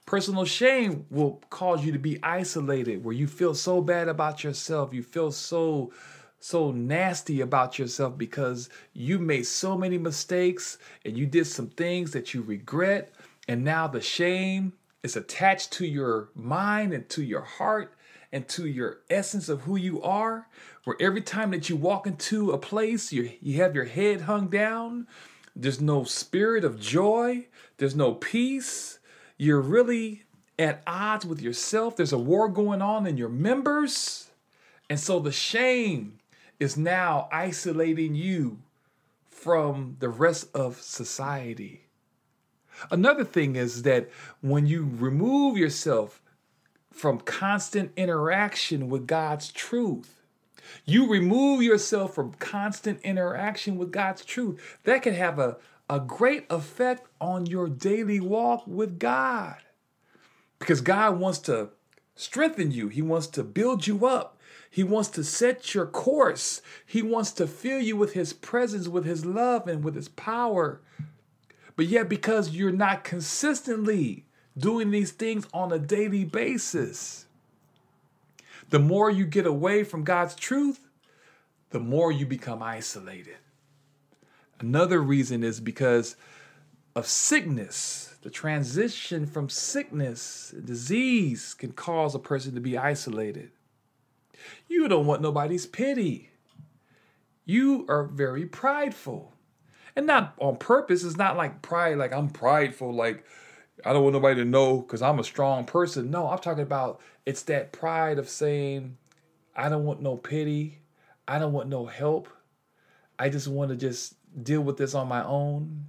Personal 0.06 0.44
shame 0.44 1.06
will 1.10 1.42
cause 1.50 1.86
you 1.86 1.94
to 1.94 1.98
be 1.98 2.22
isolated, 2.22 3.06
where 3.06 3.16
you 3.16 3.26
feel 3.26 3.56
so 3.56 3.80
bad 3.80 4.10
about 4.10 4.44
yourself. 4.44 4.94
You 4.94 5.02
feel 5.02 5.32
so 5.32 5.94
so 6.42 6.72
nasty 6.72 7.40
about 7.40 7.80
yourself 7.80 8.18
because 8.18 8.68
you 8.92 9.18
made 9.18 9.44
so 9.48 9.78
many 9.78 9.98
mistakes 9.98 10.78
and 11.06 11.18
you 11.18 11.26
did 11.26 11.48
some 11.48 11.70
things 11.70 12.12
that 12.12 12.34
you 12.34 12.42
regret 12.42 13.14
and 13.48 13.64
now 13.64 13.88
the 13.88 14.02
shame 14.02 14.74
is 15.04 15.16
attached 15.16 15.72
to 15.72 15.86
your 15.86 16.28
mind 16.36 16.92
and 16.92 17.08
to 17.08 17.24
your 17.24 17.44
heart 17.44 17.94
and 18.34 18.48
to 18.48 18.66
your 18.66 19.00
essence 19.10 19.50
of 19.50 19.62
who 19.62 19.76
you 19.76 20.02
are 20.02 20.48
where 20.84 20.96
every 21.00 21.22
time 21.22 21.52
that 21.52 21.70
you 21.70 21.76
walk 21.76 22.08
into 22.08 22.52
a 22.52 22.58
place 22.58 23.12
you 23.12 23.32
you 23.42 23.58
have 23.58 23.76
your 23.76 23.86
head 23.86 24.22
hung 24.22 24.48
down 24.48 25.08
there's 25.56 25.82
no 25.82 26.04
spirit 26.04 26.64
of 26.64 26.80
joy 26.80 27.46
there's 27.82 27.96
no 27.96 28.14
peace. 28.14 29.00
You're 29.40 29.60
really 29.60 30.22
at 30.60 30.84
odds 30.86 31.26
with 31.26 31.42
yourself. 31.42 31.96
There's 31.96 32.14
a 32.14 32.18
war 32.20 32.48
going 32.48 32.80
on 32.80 33.08
in 33.08 33.18
your 33.18 33.28
members. 33.28 34.30
And 34.88 35.00
so 35.00 35.20
the 35.20 35.32
shame 35.32 36.20
is 36.60 36.78
now 36.78 37.28
isolating 37.32 38.14
you 38.14 38.60
from 39.32 39.96
the 39.98 40.10
rest 40.10 40.56
of 40.56 40.80
society. 40.80 41.88
Another 42.92 43.24
thing 43.24 43.56
is 43.56 43.82
that 43.82 44.12
when 44.42 44.68
you 44.68 44.88
remove 45.00 45.58
yourself 45.58 46.22
from 46.92 47.20
constant 47.20 47.92
interaction 47.96 48.90
with 48.90 49.08
God's 49.08 49.52
truth, 49.52 50.22
you 50.86 51.10
remove 51.10 51.62
yourself 51.62 52.14
from 52.14 52.34
constant 52.34 53.02
interaction 53.02 53.78
with 53.78 53.92
God's 53.92 54.24
truth. 54.24 54.80
That 54.84 55.02
can 55.02 55.14
have 55.14 55.40
a, 55.40 55.58
a 55.90 56.00
great 56.00 56.46
effect 56.50 57.08
on 57.20 57.46
your 57.46 57.68
daily 57.68 58.20
walk 58.20 58.66
with 58.68 59.00
God. 59.00 59.58
Because 60.60 60.82
God 60.82 61.20
wants 61.20 61.40
to 61.40 61.70
strengthen 62.16 62.72
you, 62.72 62.88
He 62.88 63.02
wants 63.02 63.28
to 63.28 63.44
build 63.44 63.88
you 63.88 64.06
up. 64.06 64.38
He 64.70 64.84
wants 64.84 65.10
to 65.10 65.24
set 65.24 65.74
your 65.74 65.86
course. 65.86 66.62
He 66.86 67.02
wants 67.02 67.32
to 67.34 67.48
fill 67.48 67.80
you 67.80 67.98
with 67.98 68.14
His 68.14 68.32
presence, 68.32 68.88
with 68.88 69.04
His 69.04 69.26
love, 69.26 69.68
and 69.68 69.84
with 69.84 69.96
His 69.96 70.08
power. 70.08 70.82
But 71.76 71.88
yet, 71.88 72.08
because 72.08 72.52
you're 72.52 72.72
not 72.72 73.04
consistently 73.04 74.26
doing 74.58 74.92
these 74.92 75.12
things 75.12 75.48
on 75.54 75.72
a 75.72 75.80
daily 75.80 76.24
basis, 76.24 77.26
the 78.70 78.80
more 78.80 79.10
you 79.10 79.26
get 79.26 79.46
away 79.46 79.84
from 79.84 80.04
God's 80.04 80.36
truth, 80.36 80.88
the 81.72 81.80
more 81.80 82.12
you 82.12 82.26
become 82.26 82.62
isolated. 82.62 83.38
Another 84.60 85.02
reason 85.02 85.44
is 85.44 85.60
because 85.60 86.16
of 86.96 87.08
sickness. 87.08 88.16
The 88.22 88.30
transition 88.30 89.26
from 89.26 89.50
sickness, 89.50 90.54
disease 90.64 91.54
can 91.54 91.72
cause 91.72 92.14
a 92.14 92.20
person 92.20 92.54
to 92.54 92.62
be 92.62 92.78
isolated. 92.78 93.52
You 94.68 94.88
don't 94.88 95.06
want 95.06 95.22
nobody's 95.22 95.66
pity. 95.66 96.30
You 97.46 97.86
are 97.90 98.04
very 98.04 98.46
prideful. 98.46 99.34
And 99.96 100.06
not 100.06 100.36
on 100.40 100.58
purpose. 100.58 101.04
It's 101.04 101.18
not 101.18 101.36
like 101.36 101.62
pride, 101.62 101.98
like 101.98 102.14
I'm 102.14 102.30
prideful, 102.30 102.94
like 102.94 103.26
I 103.86 103.94
don't 103.94 104.04
want 104.04 104.14
nobody 104.14 104.36
to 104.36 104.46
know 104.46 104.80
because 104.80 105.02
I'm 105.02 105.20
a 105.20 105.24
strong 105.24 105.66
person. 105.66 106.12
No, 106.12 106.30
I'm 106.30 106.40
talking 106.40 106.64
about 106.64 107.02
it's 107.26 107.44
that 107.44 107.72
pride 107.72 108.20
of 108.20 108.30
saying, 108.30 108.98
I 109.56 109.70
don't 109.70 109.86
want 109.86 110.02
no 110.02 110.18
pity. 110.18 110.80
I 111.28 111.40
don't 111.40 111.54
want 111.54 111.70
no 111.70 111.86
help. 111.86 112.30
I 113.18 113.30
just 113.30 113.48
want 113.48 113.70
to 113.70 113.78
just 113.78 114.16
deal 114.44 114.62
with 114.62 114.78
this 114.78 114.96
on 114.96 115.08
my 115.08 115.24
own. 115.24 115.86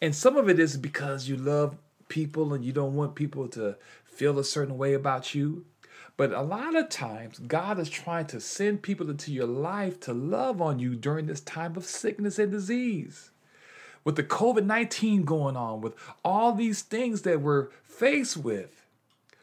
And 0.00 0.14
some 0.14 0.36
of 0.36 0.48
it 0.48 0.58
is 0.58 0.76
because 0.76 1.28
you 1.28 1.36
love 1.36 1.76
people 2.08 2.54
and 2.54 2.64
you 2.64 2.72
don't 2.72 2.94
want 2.94 3.14
people 3.14 3.48
to 3.48 3.76
feel 4.04 4.38
a 4.38 4.44
certain 4.44 4.78
way 4.78 4.94
about 4.94 5.34
you. 5.34 5.66
But 6.16 6.32
a 6.32 6.40
lot 6.40 6.74
of 6.74 6.88
times, 6.88 7.38
God 7.38 7.78
is 7.78 7.90
trying 7.90 8.26
to 8.26 8.40
send 8.40 8.82
people 8.82 9.10
into 9.10 9.32
your 9.32 9.46
life 9.46 10.00
to 10.00 10.14
love 10.14 10.62
on 10.62 10.78
you 10.78 10.96
during 10.96 11.26
this 11.26 11.42
time 11.42 11.76
of 11.76 11.84
sickness 11.84 12.38
and 12.38 12.50
disease. 12.50 13.30
With 14.06 14.14
the 14.14 14.22
COVID 14.22 14.64
19 14.64 15.24
going 15.24 15.56
on, 15.56 15.80
with 15.80 15.94
all 16.24 16.52
these 16.52 16.80
things 16.82 17.22
that 17.22 17.40
we're 17.40 17.70
faced 17.82 18.36
with, 18.36 18.86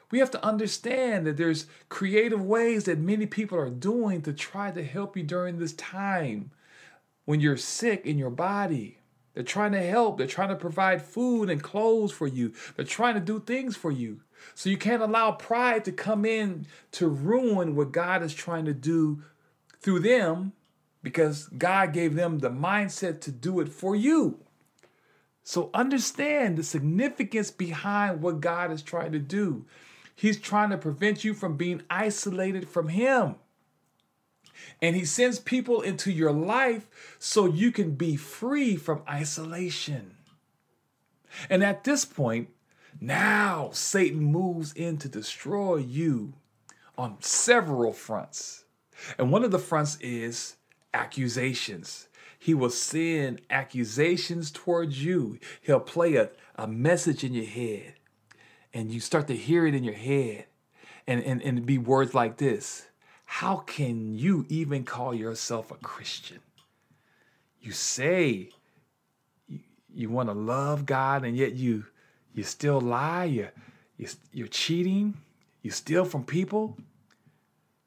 we 0.09 0.19
have 0.19 0.31
to 0.31 0.45
understand 0.45 1.27
that 1.27 1.35
there's 1.35 1.65
creative 1.89 2.41
ways 2.41 2.85
that 2.85 2.97
many 2.97 3.25
people 3.25 3.57
are 3.57 3.69
doing 3.69 4.21
to 4.21 4.31
try 4.31 4.71
to 4.71 4.81
help 4.81 5.17
you 5.17 5.23
during 5.23 5.59
this 5.59 5.73
time 5.73 6.51
when 7.25 7.41
you're 7.41 7.57
sick 7.57 8.05
in 8.05 8.17
your 8.17 8.29
body. 8.29 8.99
They're 9.33 9.43
trying 9.43 9.73
to 9.73 9.83
help. 9.83 10.17
They're 10.17 10.27
trying 10.27 10.47
to 10.47 10.55
provide 10.55 11.01
food 11.01 11.49
and 11.49 11.61
clothes 11.61 12.13
for 12.13 12.27
you. 12.27 12.53
They're 12.77 12.85
trying 12.85 13.15
to 13.15 13.19
do 13.19 13.41
things 13.41 13.75
for 13.75 13.91
you. 13.91 14.21
So 14.55 14.69
you 14.69 14.77
can't 14.77 15.03
allow 15.03 15.33
pride 15.33 15.83
to 15.83 15.91
come 15.91 16.23
in 16.23 16.67
to 16.93 17.09
ruin 17.09 17.75
what 17.75 17.91
God 17.91 18.23
is 18.23 18.33
trying 18.33 18.63
to 18.63 18.73
do 18.73 19.23
through 19.81 19.99
them 19.99 20.53
because 21.01 21.47
God 21.47 21.91
gave 21.91 22.15
them 22.15 22.39
the 22.39 22.49
mindset 22.49 23.19
to 23.21 23.31
do 23.31 23.59
it 23.59 23.67
for 23.67 23.93
you. 23.93 24.39
So 25.43 25.69
understand 25.73 26.57
the 26.57 26.63
significance 26.63 27.51
behind 27.51 28.21
what 28.21 28.41
God 28.41 28.71
is 28.71 28.81
trying 28.81 29.11
to 29.11 29.19
do. 29.19 29.65
He's 30.15 30.39
trying 30.39 30.69
to 30.69 30.77
prevent 30.77 31.23
you 31.23 31.33
from 31.33 31.57
being 31.57 31.81
isolated 31.89 32.69
from 32.69 32.89
Him. 32.89 33.35
And 34.81 34.95
he 34.95 35.05
sends 35.05 35.39
people 35.39 35.81
into 35.81 36.11
your 36.11 36.31
life 36.31 36.87
so 37.19 37.45
you 37.45 37.71
can 37.71 37.95
be 37.95 38.15
free 38.15 38.75
from 38.75 39.01
isolation. 39.09 40.15
And 41.49 41.63
at 41.63 41.83
this 41.83 42.05
point, 42.05 42.49
now 43.01 43.71
Satan 43.73 44.23
moves 44.23 44.71
in 44.73 44.97
to 44.99 45.09
destroy 45.09 45.77
you 45.77 46.33
on 46.97 47.17
several 47.21 47.91
fronts. 47.91 48.65
And 49.17 49.31
one 49.31 49.43
of 49.43 49.51
the 49.51 49.59
fronts 49.59 49.97
is 49.99 50.55
accusations. 50.93 52.07
He 52.37 52.53
will 52.53 52.69
send 52.69 53.41
accusations 53.49 54.51
towards 54.51 55.03
you. 55.03 55.39
He'll 55.61 55.79
play 55.79 56.15
a, 56.15 56.29
a 56.55 56.67
message 56.67 57.23
in 57.23 57.33
your 57.33 57.45
head, 57.45 57.93
and 58.73 58.91
you 58.91 58.99
start 58.99 59.27
to 59.27 59.35
hear 59.35 59.65
it 59.65 59.75
in 59.75 59.83
your 59.83 59.93
head, 59.93 60.45
and, 61.07 61.23
and, 61.23 61.41
and 61.41 61.65
be 61.65 61.77
words 61.77 62.13
like 62.13 62.37
this 62.37 62.87
how 63.33 63.57
can 63.57 64.15
you 64.15 64.45
even 64.47 64.83
call 64.83 65.11
yourself 65.11 65.71
a 65.71 65.75
Christian? 65.75 66.37
You 67.59 67.71
say 67.71 68.51
you, 69.47 69.59
you 69.91 70.09
want 70.11 70.29
to 70.29 70.33
love 70.33 70.85
God, 70.85 71.25
and 71.25 71.35
yet 71.35 71.53
you 71.53 71.85
you 72.35 72.43
still 72.43 72.79
lie. 72.79 73.23
You, 73.25 73.47
you 73.97 74.07
you're 74.31 74.47
cheating. 74.47 75.15
You 75.63 75.71
steal 75.71 76.05
from 76.05 76.25
people. 76.25 76.77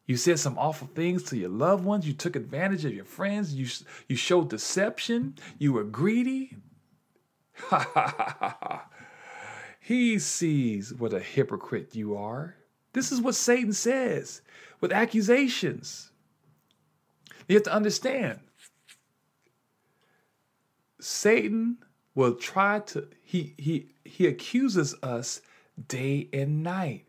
You 0.06 0.16
said 0.16 0.38
some 0.38 0.56
awful 0.56 0.86
things 0.94 1.24
to 1.24 1.36
your 1.36 1.48
loved 1.48 1.84
ones. 1.84 2.06
You 2.06 2.12
took 2.12 2.36
advantage 2.36 2.84
of 2.84 2.94
your 2.94 3.04
friends. 3.04 3.54
You 3.54 3.66
you 4.08 4.16
showed 4.16 4.50
deception. 4.50 5.36
You 5.58 5.72
were 5.72 5.84
greedy. 5.84 6.56
Ha 7.58 7.90
ha 7.94 8.14
ha 8.16 8.56
ha. 8.60 8.88
He 9.80 10.18
sees 10.18 10.92
what 10.92 11.12
a 11.12 11.20
hypocrite 11.20 11.94
you 11.94 12.16
are. 12.16 12.56
This 12.92 13.10
is 13.12 13.20
what 13.20 13.34
Satan 13.34 13.72
says 13.72 14.42
with 14.80 14.92
accusations. 14.92 16.10
You 17.48 17.56
have 17.56 17.62
to 17.64 17.72
understand 17.72 18.40
Satan 21.00 21.78
will 22.14 22.34
try 22.34 22.80
to 22.80 23.08
he 23.22 23.54
he 23.58 23.88
he 24.04 24.26
accuses 24.26 24.94
us 25.02 25.40
day 25.88 26.28
and 26.32 26.62
night. 26.62 27.05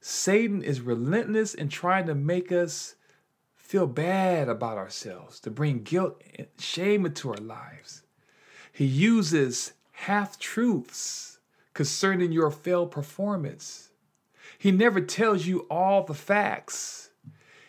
Satan 0.00 0.62
is 0.62 0.80
relentless 0.80 1.54
in 1.54 1.68
trying 1.68 2.06
to 2.06 2.14
make 2.14 2.50
us 2.50 2.94
feel 3.56 3.86
bad 3.86 4.48
about 4.48 4.78
ourselves, 4.78 5.38
to 5.40 5.50
bring 5.50 5.82
guilt 5.82 6.22
and 6.36 6.48
shame 6.58 7.06
into 7.06 7.30
our 7.30 7.36
lives. 7.36 8.02
He 8.72 8.84
uses 8.84 9.74
half 9.92 10.38
truths 10.38 11.38
concerning 11.74 12.32
your 12.32 12.50
failed 12.50 12.90
performance 12.90 13.90
he 14.60 14.72
never 14.72 15.00
tells 15.00 15.46
you 15.46 15.60
all 15.70 16.04
the 16.04 16.12
facts. 16.12 17.12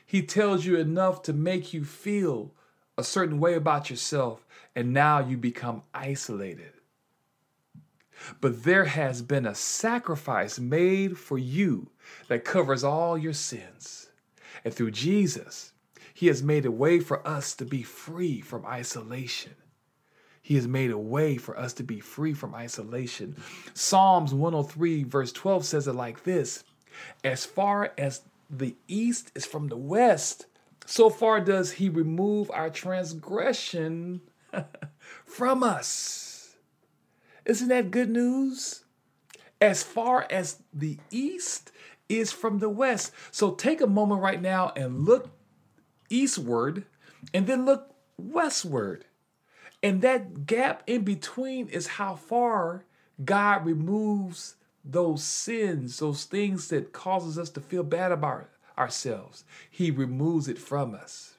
He 0.05 0.21
tells 0.21 0.65
you 0.65 0.75
enough 0.75 1.21
to 1.23 1.31
make 1.31 1.73
you 1.73 1.85
feel 1.85 2.53
a 2.97 3.03
certain 3.03 3.39
way 3.39 3.53
about 3.53 3.89
yourself, 3.89 4.45
and 4.75 4.91
now 4.91 5.19
you 5.19 5.37
become 5.37 5.83
isolated. 5.93 6.73
But 8.39 8.63
there 8.63 8.85
has 8.85 9.21
been 9.21 9.45
a 9.45 9.55
sacrifice 9.55 10.59
made 10.59 11.17
for 11.17 11.37
you 11.37 11.89
that 12.27 12.45
covers 12.45 12.83
all 12.83 13.17
your 13.17 13.33
sins. 13.33 14.09
And 14.63 14.73
through 14.73 14.91
Jesus, 14.91 15.73
He 16.13 16.27
has 16.27 16.43
made 16.43 16.65
a 16.65 16.71
way 16.71 16.99
for 16.99 17.25
us 17.27 17.53
to 17.55 17.65
be 17.65 17.83
free 17.83 18.41
from 18.41 18.65
isolation. 18.65 19.55
He 20.41 20.55
has 20.55 20.67
made 20.67 20.91
a 20.91 20.97
way 20.97 21.37
for 21.37 21.57
us 21.57 21.73
to 21.73 21.83
be 21.83 21.99
free 21.99 22.33
from 22.33 22.55
isolation. 22.55 23.37
Psalms 23.73 24.33
103, 24.33 25.03
verse 25.03 25.31
12 25.31 25.65
says 25.65 25.87
it 25.87 25.93
like 25.93 26.23
this 26.23 26.63
as 27.23 27.45
far 27.45 27.93
as 27.97 28.21
the 28.49 28.75
east 28.87 29.31
is 29.33 29.45
from 29.45 29.67
the 29.67 29.77
west, 29.77 30.45
so 30.85 31.09
far 31.09 31.39
does 31.39 31.73
he 31.73 31.89
remove 31.89 32.51
our 32.51 32.69
transgression 32.69 34.21
from 35.25 35.63
us. 35.63 36.30
Isn't 37.45 37.69
that 37.69 37.91
good 37.91 38.09
news? 38.09 38.83
As 39.59 39.83
far 39.83 40.25
as 40.29 40.61
the 40.73 40.97
east 41.09 41.71
is 42.09 42.31
from 42.31 42.59
the 42.59 42.69
west. 42.69 43.13
So 43.31 43.51
take 43.51 43.81
a 43.81 43.87
moment 43.87 44.21
right 44.21 44.41
now 44.41 44.73
and 44.75 45.05
look 45.05 45.29
eastward 46.09 46.85
and 47.33 47.47
then 47.47 47.65
look 47.65 47.95
westward. 48.17 49.05
And 49.83 50.01
that 50.01 50.45
gap 50.45 50.83
in 50.85 51.03
between 51.03 51.67
is 51.69 51.87
how 51.87 52.15
far 52.15 52.85
God 53.23 53.65
removes 53.65 54.55
those 54.83 55.23
sins, 55.23 55.99
those 55.99 56.25
things 56.25 56.67
that 56.69 56.91
causes 56.91 57.37
us 57.37 57.49
to 57.51 57.61
feel 57.61 57.83
bad 57.83 58.11
about 58.11 58.49
ourselves. 58.77 59.43
He 59.69 59.91
removes 59.91 60.47
it 60.47 60.57
from 60.57 60.93
us. 60.93 61.37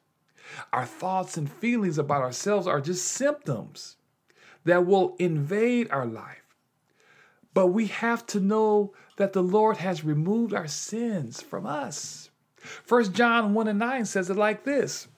Our 0.73 0.87
thoughts 0.87 1.37
and 1.37 1.51
feelings 1.51 1.99
about 1.99 2.23
ourselves 2.23 2.67
are 2.67 2.81
just 2.81 3.07
symptoms 3.07 3.97
that 4.65 4.87
will 4.87 5.17
invade 5.19 5.91
our 5.91 6.07
life. 6.07 6.43
But 7.55 7.69
we 7.69 7.87
have 7.87 8.27
to 8.29 8.41
know 8.41 8.95
that 9.17 9.33
the 9.33 9.43
Lord 9.43 9.77
has 9.79 10.05
removed 10.05 10.55
our 10.55 10.69
sins 10.69 11.43
from 11.43 11.67
us. 11.67 12.31
First 12.57 13.13
John 13.13 13.55
1 13.55 13.69
and 13.69 13.79
9 13.79 14.05
says 14.07 14.31
it 14.31 14.37
like 14.37 14.65
this. 14.65 15.09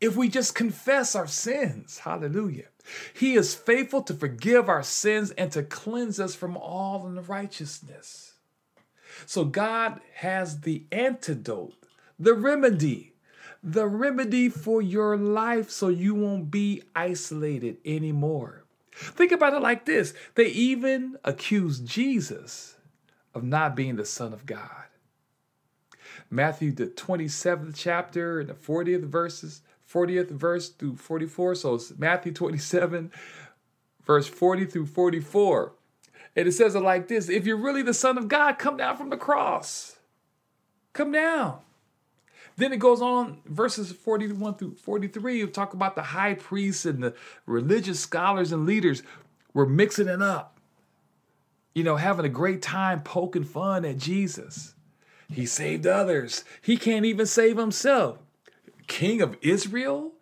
If 0.00 0.16
we 0.16 0.28
just 0.28 0.54
confess 0.54 1.14
our 1.14 1.26
sins, 1.26 1.98
hallelujah, 1.98 2.66
he 3.14 3.34
is 3.34 3.54
faithful 3.54 4.02
to 4.02 4.14
forgive 4.14 4.68
our 4.68 4.82
sins 4.82 5.30
and 5.32 5.50
to 5.52 5.62
cleanse 5.62 6.20
us 6.20 6.34
from 6.34 6.56
all 6.56 7.06
unrighteousness. 7.06 8.34
So 9.24 9.44
God 9.44 10.00
has 10.14 10.60
the 10.60 10.84
antidote, 10.92 11.74
the 12.18 12.34
remedy, 12.34 13.14
the 13.66 13.88
remedy 13.88 14.48
for 14.48 14.80
your 14.80 15.16
life 15.16 15.70
so 15.70 15.88
you 15.88 16.14
won't 16.14 16.52
be 16.52 16.84
isolated 16.94 17.78
anymore. 17.84 18.64
Think 18.92 19.32
about 19.32 19.54
it 19.54 19.60
like 19.60 19.84
this 19.84 20.14
they 20.36 20.46
even 20.46 21.16
accused 21.24 21.84
Jesus 21.84 22.76
of 23.34 23.42
not 23.42 23.74
being 23.74 23.96
the 23.96 24.04
Son 24.04 24.32
of 24.32 24.46
God. 24.46 24.84
Matthew, 26.30 26.72
the 26.72 26.86
27th 26.86 27.74
chapter 27.76 28.40
and 28.40 28.48
the 28.48 28.54
40th 28.54 29.04
verses, 29.04 29.62
40th 29.92 30.30
verse 30.30 30.68
through 30.68 30.96
44. 30.96 31.56
So 31.56 31.74
it's 31.74 31.96
Matthew 31.98 32.32
27, 32.32 33.10
verse 34.04 34.28
40 34.28 34.64
through 34.66 34.86
44. 34.86 35.72
And 36.36 36.48
it 36.48 36.52
says 36.52 36.76
it 36.76 36.80
like 36.80 37.08
this 37.08 37.28
If 37.28 37.46
you're 37.46 37.56
really 37.56 37.82
the 37.82 37.94
Son 37.94 38.16
of 38.16 38.28
God, 38.28 38.58
come 38.58 38.76
down 38.76 38.96
from 38.96 39.10
the 39.10 39.16
cross. 39.16 39.96
Come 40.92 41.10
down. 41.10 41.58
Then 42.56 42.72
it 42.72 42.78
goes 42.78 43.02
on, 43.02 43.42
verses 43.44 43.92
41 43.92 44.54
through 44.54 44.76
43, 44.76 45.38
you 45.38 45.46
talk 45.46 45.74
about 45.74 45.94
the 45.94 46.02
high 46.02 46.34
priests 46.34 46.86
and 46.86 47.02
the 47.02 47.14
religious 47.44 48.00
scholars 48.00 48.50
and 48.50 48.64
leaders 48.64 49.02
were 49.52 49.66
mixing 49.66 50.08
it 50.08 50.22
up. 50.22 50.58
You 51.74 51.84
know, 51.84 51.96
having 51.96 52.24
a 52.24 52.30
great 52.30 52.62
time 52.62 53.02
poking 53.02 53.44
fun 53.44 53.84
at 53.84 53.98
Jesus. 53.98 54.74
He 55.28 55.44
saved 55.44 55.86
others. 55.86 56.44
He 56.62 56.78
can't 56.78 57.04
even 57.04 57.26
save 57.26 57.58
himself. 57.58 58.18
King 58.86 59.20
of 59.20 59.36
Israel? 59.42 60.12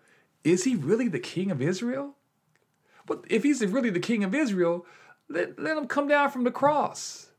Is 0.43 0.65
he 0.65 0.75
really 0.75 1.09
the 1.09 1.21
king 1.21 1.51
of 1.51 1.63
Israel? 1.63 2.17
But 3.07 3.25
if 3.29 3.43
he's 3.43 3.65
really 3.65 3.91
the 3.91 4.01
king 4.01 4.25
of 4.25 4.35
Israel, 4.35 4.87
let, 5.29 5.59
let 5.59 5.77
him 5.77 5.87
come 5.87 6.09
down 6.09 6.31
from 6.31 6.45
the 6.45 6.51
cross. 6.51 7.31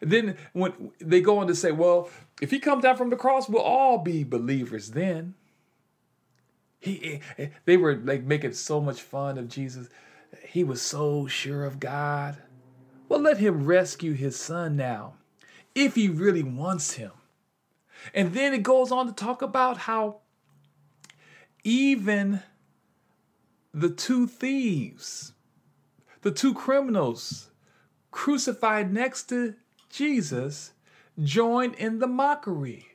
And 0.00 0.10
then 0.10 0.36
when 0.52 0.92
they 1.00 1.20
go 1.20 1.38
on 1.38 1.46
to 1.46 1.54
say, 1.54 1.72
well, 1.72 2.08
if 2.42 2.50
he 2.50 2.58
comes 2.58 2.82
down 2.82 2.96
from 2.96 3.10
the 3.10 3.16
cross, 3.16 3.48
we'll 3.48 3.62
all 3.62 3.98
be 3.98 4.24
believers 4.24 4.90
then. 4.90 5.34
He, 6.80 7.00
eh, 7.04 7.18
eh, 7.38 7.48
they 7.66 7.76
were 7.76 7.94
like 7.94 8.24
making 8.24 8.54
so 8.54 8.80
much 8.80 9.00
fun 9.00 9.38
of 9.38 9.48
Jesus. 9.48 9.88
He 10.48 10.64
was 10.64 10.82
so 10.82 11.28
sure 11.28 11.64
of 11.64 11.78
God. 11.78 12.38
Well, 13.08 13.20
let 13.20 13.38
him 13.38 13.64
rescue 13.64 14.14
his 14.14 14.34
son 14.34 14.76
now, 14.76 15.14
if 15.76 15.94
he 15.94 16.08
really 16.08 16.42
wants 16.42 16.94
him. 16.94 17.12
And 18.12 18.34
then 18.34 18.52
it 18.52 18.64
goes 18.64 18.90
on 18.90 19.06
to 19.06 19.12
talk 19.12 19.40
about 19.40 19.78
how 19.78 20.16
even 21.62 22.42
the 23.72 23.90
two 23.90 24.26
thieves, 24.26 25.32
the 26.22 26.32
two 26.32 26.54
criminals 26.54 27.52
crucified 28.10 28.92
next 28.92 29.28
to 29.28 29.54
Jesus, 29.90 30.72
join 31.20 31.74
in 31.74 31.98
the 31.98 32.06
mockery. 32.06 32.88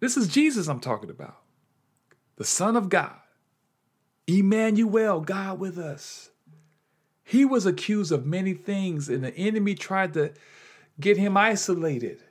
This 0.00 0.16
is 0.16 0.28
Jesus 0.28 0.68
I'm 0.68 0.80
talking 0.80 1.10
about, 1.10 1.40
the 2.36 2.44
Son 2.44 2.76
of 2.76 2.88
God, 2.88 3.16
Emmanuel, 4.26 5.20
God 5.20 5.58
with 5.58 5.78
us. 5.78 6.30
He 7.22 7.44
was 7.44 7.64
accused 7.64 8.12
of 8.12 8.26
many 8.26 8.52
things, 8.52 9.08
and 9.08 9.24
the 9.24 9.34
enemy 9.34 9.74
tried 9.74 10.12
to 10.14 10.34
get 11.00 11.16
him 11.16 11.36
isolated, 11.36 12.22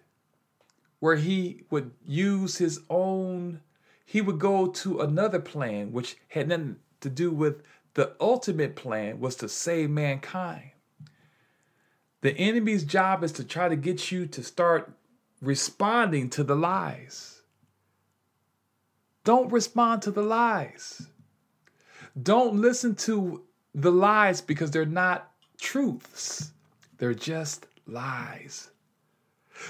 where 0.99 1.15
he 1.15 1.63
would 1.71 1.91
use 2.05 2.57
his 2.57 2.81
own, 2.89 3.61
he 4.05 4.21
would 4.21 4.37
go 4.37 4.67
to 4.67 5.01
another 5.01 5.39
plan, 5.39 5.91
which 5.91 6.17
had 6.27 6.47
nothing 6.47 6.77
to 7.01 7.09
do 7.09 7.31
with 7.31 7.63
the 7.95 8.13
ultimate 8.21 8.75
plan, 8.75 9.19
was 9.19 9.35
to 9.37 9.49
save 9.49 9.89
mankind. 9.89 10.72
The 12.23 12.37
enemy's 12.37 12.85
job 12.85 13.21
is 13.25 13.33
to 13.33 13.43
try 13.43 13.67
to 13.67 13.75
get 13.75 14.09
you 14.09 14.25
to 14.27 14.43
start 14.43 14.89
responding 15.41 16.29
to 16.29 16.45
the 16.45 16.55
lies. 16.55 17.41
Don't 19.25 19.51
respond 19.51 20.03
to 20.03 20.11
the 20.11 20.21
lies. 20.21 21.05
Don't 22.21 22.55
listen 22.55 22.95
to 22.95 23.43
the 23.75 23.91
lies 23.91 24.39
because 24.39 24.71
they're 24.71 24.85
not 24.85 25.33
truths, 25.59 26.53
they're 26.97 27.13
just 27.13 27.67
lies. 27.87 28.71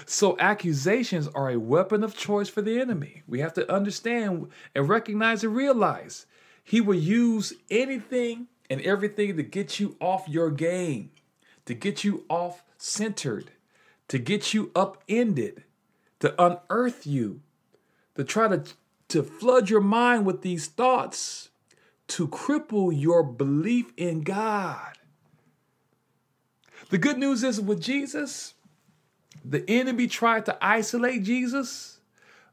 So, 0.06 0.36
accusations 0.38 1.26
are 1.26 1.50
a 1.50 1.58
weapon 1.58 2.04
of 2.04 2.16
choice 2.16 2.48
for 2.48 2.62
the 2.62 2.80
enemy. 2.80 3.24
We 3.26 3.40
have 3.40 3.54
to 3.54 3.72
understand 3.72 4.48
and 4.76 4.88
recognize 4.88 5.42
and 5.42 5.56
realize 5.56 6.26
he 6.62 6.80
will 6.80 6.94
use 6.94 7.52
anything 7.68 8.46
and 8.70 8.80
everything 8.82 9.36
to 9.38 9.42
get 9.42 9.80
you 9.80 9.96
off 10.00 10.28
your 10.28 10.52
game 10.52 11.10
to 11.66 11.74
get 11.74 12.04
you 12.04 12.24
off 12.28 12.62
centered, 12.76 13.50
to 14.08 14.18
get 14.18 14.52
you 14.52 14.70
upended, 14.74 15.64
to 16.20 16.34
unearth 16.42 17.06
you, 17.06 17.40
to 18.16 18.24
try 18.24 18.48
to, 18.48 18.62
to 19.08 19.22
flood 19.22 19.70
your 19.70 19.80
mind 19.80 20.26
with 20.26 20.42
these 20.42 20.66
thoughts, 20.66 21.50
to 22.08 22.28
cripple 22.28 22.92
your 22.98 23.22
belief 23.22 23.92
in 23.96 24.22
God. 24.22 24.98
The 26.90 26.98
good 26.98 27.18
news 27.18 27.42
is 27.42 27.60
with 27.60 27.80
Jesus, 27.80 28.54
the 29.44 29.68
enemy 29.68 30.06
tried 30.06 30.46
to 30.46 30.56
isolate 30.64 31.22
Jesus, 31.22 32.00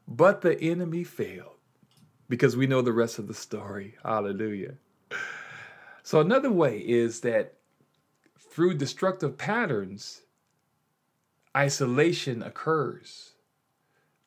but 0.08 0.40
the 0.40 0.60
enemy 0.60 1.04
failed 1.04 1.56
because 2.28 2.56
we 2.56 2.66
know 2.66 2.82
the 2.82 2.92
rest 2.92 3.18
of 3.18 3.28
the 3.28 3.34
story. 3.34 3.94
Hallelujah. 4.02 4.74
So, 6.02 6.20
another 6.20 6.50
way 6.50 6.78
is 6.78 7.20
that 7.20 7.54
through 8.52 8.74
destructive 8.74 9.38
patterns, 9.38 10.20
isolation 11.56 12.42
occurs. 12.42 13.30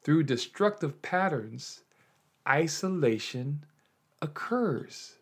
Through 0.04 0.24
destructive 0.24 1.04
patterns, 1.04 1.84
isolation 2.50 3.66
occurs. 4.24 5.14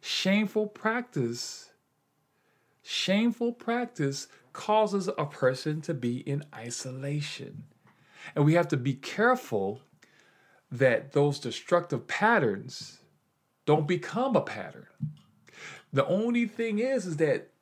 Shameful 0.00 0.66
practice, 0.66 1.70
shameful 2.82 3.52
practice 3.52 4.26
causes 4.52 5.08
a 5.16 5.26
person 5.26 5.80
to 5.82 5.94
be 5.94 6.18
in 6.18 6.44
isolation. 6.52 7.62
And 8.34 8.44
we 8.44 8.54
have 8.54 8.66
to 8.68 8.76
be 8.76 8.94
careful 8.94 9.82
that 10.72 11.12
those 11.12 11.38
destructive 11.38 12.08
patterns 12.08 12.98
don't 13.66 13.86
become 13.86 14.34
a 14.34 14.40
pattern. 14.40 14.88
The 15.92 16.06
only 16.06 16.46
thing 16.46 16.80
is, 16.80 17.06
is 17.06 17.18
that 17.18 17.52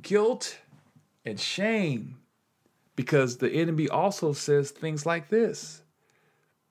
guilt 0.00 0.58
and 1.24 1.38
shame 1.38 2.18
because 2.96 3.38
the 3.38 3.50
enemy 3.50 3.88
also 3.88 4.32
says 4.32 4.70
things 4.70 5.04
like 5.04 5.28
this. 5.28 5.82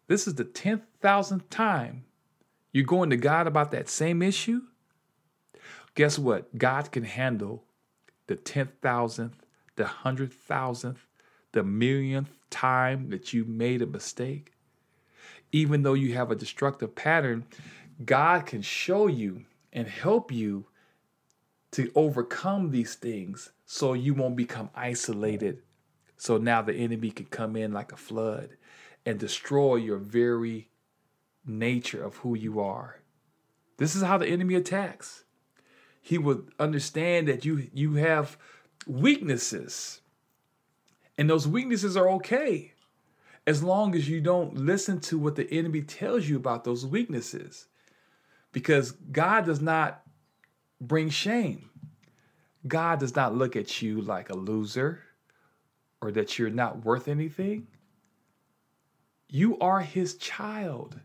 This 0.07 0.27
is 0.27 0.35
the 0.35 0.45
10,000th 0.45 1.43
time 1.49 2.05
you're 2.73 2.85
going 2.85 3.09
to 3.09 3.17
God 3.17 3.47
about 3.47 3.71
that 3.71 3.89
same 3.89 4.21
issue. 4.21 4.61
Guess 5.95 6.17
what? 6.17 6.57
God 6.57 6.91
can 6.91 7.03
handle 7.03 7.65
the 8.27 8.37
10,000th, 8.37 9.33
the 9.75 9.83
100,000th, 9.83 10.97
the 11.51 11.63
millionth 11.63 12.31
time 12.49 13.09
that 13.09 13.33
you 13.33 13.43
made 13.43 13.81
a 13.81 13.85
mistake. 13.85 14.53
Even 15.51 15.83
though 15.83 15.93
you 15.93 16.13
have 16.13 16.31
a 16.31 16.35
destructive 16.35 16.95
pattern, 16.95 17.45
God 18.05 18.45
can 18.45 18.61
show 18.61 19.07
you 19.07 19.45
and 19.73 19.87
help 19.87 20.31
you 20.31 20.65
to 21.71 21.91
overcome 21.95 22.71
these 22.71 22.95
things 22.95 23.51
so 23.65 23.93
you 23.93 24.13
won't 24.13 24.35
become 24.35 24.69
isolated. 24.75 25.61
So 26.17 26.37
now 26.37 26.61
the 26.61 26.73
enemy 26.73 27.11
can 27.11 27.25
come 27.27 27.55
in 27.55 27.71
like 27.71 27.91
a 27.91 27.97
flood 27.97 28.57
and 29.05 29.17
destroy 29.17 29.77
your 29.77 29.97
very 29.97 30.69
nature 31.45 32.03
of 32.03 32.17
who 32.17 32.35
you 32.35 32.59
are. 32.59 33.01
This 33.77 33.95
is 33.95 34.03
how 34.03 34.17
the 34.17 34.27
enemy 34.27 34.55
attacks. 34.55 35.23
He 36.01 36.17
would 36.17 36.51
understand 36.59 37.27
that 37.27 37.45
you 37.45 37.69
you 37.73 37.95
have 37.95 38.37
weaknesses. 38.85 40.01
And 41.17 41.29
those 41.29 41.47
weaknesses 41.47 41.95
are 41.97 42.09
okay 42.11 42.73
as 43.47 43.63
long 43.63 43.95
as 43.95 44.07
you 44.07 44.21
don't 44.21 44.55
listen 44.55 44.99
to 44.99 45.17
what 45.17 45.35
the 45.35 45.51
enemy 45.51 45.81
tells 45.81 46.27
you 46.27 46.35
about 46.37 46.63
those 46.63 46.85
weaknesses. 46.85 47.67
Because 48.51 48.91
God 48.91 49.45
does 49.45 49.61
not 49.61 50.00
bring 50.81 51.09
shame. 51.09 51.69
God 52.67 52.99
does 52.99 53.15
not 53.15 53.35
look 53.35 53.55
at 53.55 53.81
you 53.81 54.01
like 54.01 54.29
a 54.29 54.37
loser 54.37 54.99
or 56.01 56.11
that 56.11 56.37
you're 56.37 56.49
not 56.49 56.83
worth 56.83 57.07
anything. 57.07 57.67
You 59.29 59.57
are 59.59 59.79
his 59.79 60.15
child, 60.15 60.99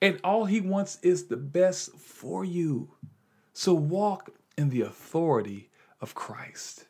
and 0.00 0.20
all 0.22 0.44
he 0.44 0.60
wants 0.60 0.98
is 1.02 1.24
the 1.24 1.36
best 1.36 1.96
for 1.96 2.44
you. 2.44 2.90
So 3.52 3.74
walk 3.74 4.30
in 4.56 4.68
the 4.68 4.82
authority 4.82 5.70
of 6.00 6.14
Christ. 6.14 6.86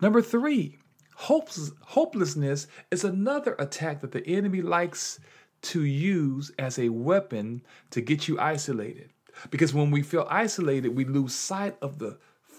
Number 0.00 0.22
three, 0.22 0.78
hopes, 1.16 1.72
hopelessness 1.82 2.68
is 2.90 3.02
another 3.02 3.56
attack 3.58 4.00
that 4.02 4.12
the 4.12 4.26
enemy 4.26 4.62
likes 4.62 5.18
to 5.60 5.82
use 5.82 6.52
as 6.58 6.78
a 6.78 6.90
weapon 6.90 7.62
to 7.90 8.00
get 8.00 8.28
you 8.28 8.38
isolated. 8.38 9.10
Because 9.50 9.74
when 9.74 9.90
we 9.90 10.02
feel 10.02 10.26
isolated, 10.30 10.96
we 10.96 11.04
lose 11.04 11.34
sight 11.34 11.76
of 11.80 11.98
the 11.98 12.18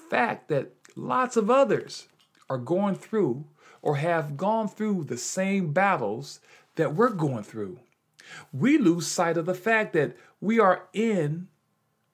fact 0.10 0.50
that 0.50 0.72
lots 0.96 1.38
of 1.38 1.50
others 1.50 2.08
are 2.50 2.58
going 2.58 2.96
through 2.96 3.46
or 3.82 3.98
have 3.98 4.38
gone 4.38 4.68
through 4.68 5.06
the 5.06 5.18
same 5.18 5.72
battles 5.72 6.40
that 6.76 6.96
we're 6.96 7.10
going 7.10 7.44
through. 7.44 7.80
We 8.52 8.78
lose 8.78 9.08
sight 9.08 9.38
of 9.38 9.46
the 9.46 9.54
fact 9.54 9.94
that 9.94 10.16
we 10.42 10.60
are 10.60 10.88
in 10.94 11.48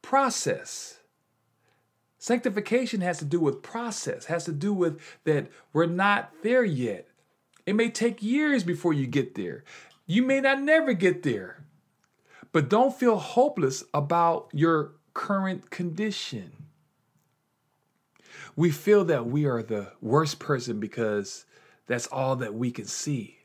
process. 0.02 1.00
Sanctification 2.18 3.02
has 3.02 3.20
to 3.20 3.26
do 3.26 3.40
with 3.40 3.62
process, 3.62 4.26
has 4.26 4.46
to 4.46 4.52
do 4.52 4.74
with 4.74 5.00
that 5.26 5.48
we're 5.74 5.86
not 5.86 6.32
there 6.42 6.64
yet. 6.64 7.08
It 7.66 7.76
may 7.76 7.90
take 7.90 8.22
years 8.24 8.64
before 8.64 8.94
you 8.94 9.08
get 9.08 9.36
there. 9.36 9.64
You 10.08 10.24
may 10.24 10.40
not 10.40 10.62
never 10.62 10.94
get 10.94 11.24
there. 11.24 11.65
But 12.56 12.70
don't 12.70 12.96
feel 12.96 13.18
hopeless 13.18 13.84
about 13.94 14.48
your 14.54 14.94
current 15.14 15.72
condition. 15.72 16.54
We 18.56 18.72
feel 18.72 19.04
that 19.04 19.26
we 19.26 19.44
are 19.44 19.62
the 19.62 19.92
worst 20.00 20.40
person 20.40 20.80
because 20.80 21.46
that's 21.88 22.08
all 22.08 22.38
that 22.38 22.54
we 22.54 22.72
can 22.72 22.86
see. 22.86 23.40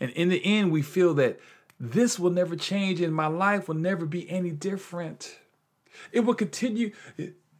And 0.00 0.10
in 0.12 0.30
the 0.30 0.42
end, 0.42 0.72
we 0.72 0.80
feel 0.80 1.12
that 1.12 1.38
this 1.78 2.18
will 2.18 2.30
never 2.30 2.56
change 2.56 3.02
and 3.02 3.14
my 3.14 3.26
life 3.26 3.68
will 3.68 3.74
never 3.74 4.06
be 4.06 4.30
any 4.30 4.50
different. 4.50 5.36
It 6.10 6.20
will 6.20 6.32
continue 6.32 6.92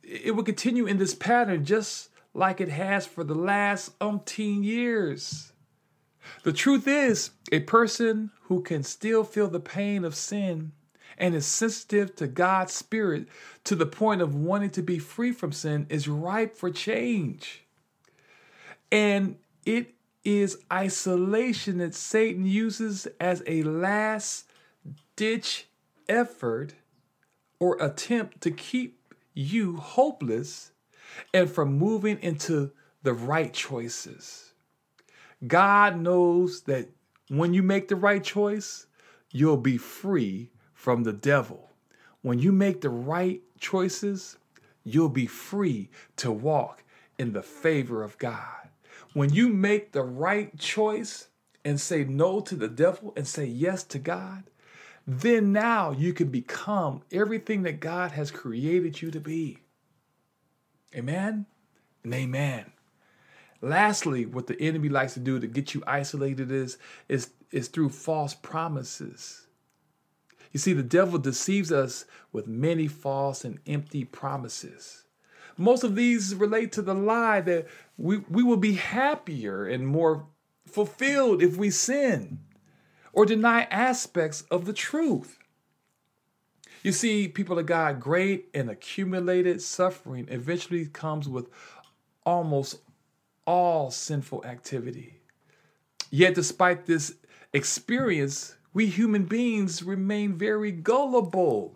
it 0.03 0.35
will 0.35 0.43
continue 0.43 0.87
in 0.87 0.97
this 0.97 1.15
pattern 1.15 1.67
just 1.67 2.09
like 2.33 2.63
it 2.63 2.71
has 2.71 3.07
for 3.07 3.25
the 3.25 3.35
last 3.35 3.99
umpteen 3.99 4.65
years. 4.65 5.53
The 6.45 6.53
truth 6.55 6.89
is, 6.89 7.33
a 7.53 7.61
person 7.61 8.31
who 8.45 8.63
can 8.63 8.83
still 8.83 9.23
feel 9.23 9.49
the 9.49 9.61
pain 9.61 10.03
of 10.03 10.15
sin 10.15 10.73
and 11.19 11.35
is 11.35 11.47
sensitive 11.47 12.17
to 12.17 12.27
God's 12.27 12.73
Spirit 12.73 13.29
to 13.65 13.75
the 13.75 13.87
point 13.87 14.23
of 14.23 14.35
wanting 14.35 14.71
to 14.71 14.83
be 14.83 14.99
free 14.99 15.33
from 15.33 15.53
sin 15.53 15.87
is 15.91 16.09
ripe 16.09 16.57
for 16.57 16.71
change. 16.71 17.65
And 18.91 19.37
it 19.67 19.95
is 20.25 20.59
isolation 20.73 21.79
that 21.79 21.95
Satan 21.95 22.47
uses 22.47 23.07
as 23.21 23.43
a 23.47 23.63
last 23.63 24.51
ditch 25.17 25.67
effort 26.09 26.75
or 27.59 27.77
attempt 27.81 28.41
to 28.43 28.51
keep 28.51 29.15
you 29.35 29.77
hopeless 29.77 30.73
and 31.35 31.51
from 31.51 31.77
moving 31.79 32.19
into 32.21 32.71
the 33.03 33.13
right 33.13 33.53
choices. 33.53 34.53
God 35.47 35.99
knows 35.99 36.63
that 36.63 36.89
when 37.29 37.55
you 37.55 37.63
make 37.63 37.89
the 37.89 37.97
right 37.97 38.23
choice, 38.23 38.87
you'll 39.31 39.57
be 39.57 39.77
free 39.77 40.51
from 40.89 41.03
the 41.03 41.13
devil. 41.13 41.69
When 42.23 42.39
you 42.39 42.51
make 42.51 42.81
the 42.81 42.89
right 42.89 43.43
choices, 43.61 44.39
you'll 44.85 45.11
be 45.11 45.27
free 45.27 45.91
to 46.17 46.33
walk 46.33 46.83
in 47.19 47.35
the 47.35 47.43
favor 47.43 48.03
of 48.03 48.17
God. 48.17 48.71
When 49.13 49.29
you 49.29 49.51
make 49.51 49.93
the 49.93 50.03
right 50.03 50.59
choice 50.59 51.29
and 51.63 51.79
say 51.79 52.05
no 52.05 52.41
to 52.41 52.57
the 52.57 52.69
devil 52.69 53.13
and 53.19 53.29
say 53.29 53.45
yes 53.45 53.85
to 53.85 53.99
God, 53.99 54.45
then 55.07 55.53
now 55.53 55.91
you 55.91 56.15
can 56.15 56.29
become 56.29 57.03
everything 57.13 57.65
that 57.65 57.81
God 57.81 58.13
has 58.13 58.31
created 58.31 59.03
you 59.03 59.11
to 59.11 59.21
be. 59.21 59.59
Amen 60.97 61.45
and 62.03 62.15
amen. 62.15 62.73
Lastly, 63.61 64.25
what 64.25 64.47
the 64.47 64.59
enemy 64.59 64.89
likes 64.89 65.13
to 65.13 65.21
do 65.21 65.39
to 65.39 65.47
get 65.47 65.75
you 65.75 65.83
isolated 65.87 66.51
is, 66.51 66.79
is, 67.11 67.29
is 67.51 67.69
through 67.69 67.91
false 67.91 68.33
promises. 68.33 69.48
You 70.53 70.61
see, 70.61 70.73
the 70.73 70.83
devil 70.83 71.19
deceives 71.19 71.71
us 71.71 72.05
with 72.33 72.47
many 72.47 72.89
false 72.89 73.45
and 73.45 73.59
empty 73.67 74.05
promises. 74.05 75.05
Most 75.57 75.83
of 75.85 75.97
these 75.97 76.35
relate 76.35 76.73
to 76.73 76.83
the 76.83 76.95
lie 76.95 77.41
that 77.43 77.67
we, 77.97 78.19
we 78.19 78.43
will 78.43 78.57
be 78.57 78.75
happier 78.75 79.67
and 79.67 79.87
more 79.87 80.27
fulfilled 80.67 81.43
if 81.43 81.57
we 81.57 81.71
sin 81.71 82.39
or 83.13 83.27
deny 83.27 83.63
aspects 83.65 84.43
of 84.51 84.65
the 84.65 84.73
truth. 84.73 85.39
You 86.83 86.93
see, 86.93 87.27
people 87.27 87.59
of 87.59 87.67
God, 87.67 88.01
great 88.01 88.49
and 88.55 88.71
accumulated 88.71 89.61
suffering 89.61 90.29
eventually 90.31 90.87
comes 90.87 91.29
with 91.29 91.49
almost 92.25 92.79
all 93.47 93.91
sinful 93.91 94.45
activity. 94.45 95.21
Yet, 96.11 96.35
despite 96.35 96.87
this 96.87 97.15
experience, 97.53 98.55
we 98.79 98.87
human 98.87 99.25
beings 99.25 99.83
remain 99.83 100.35
very 100.35 100.71
gullible. 100.71 101.75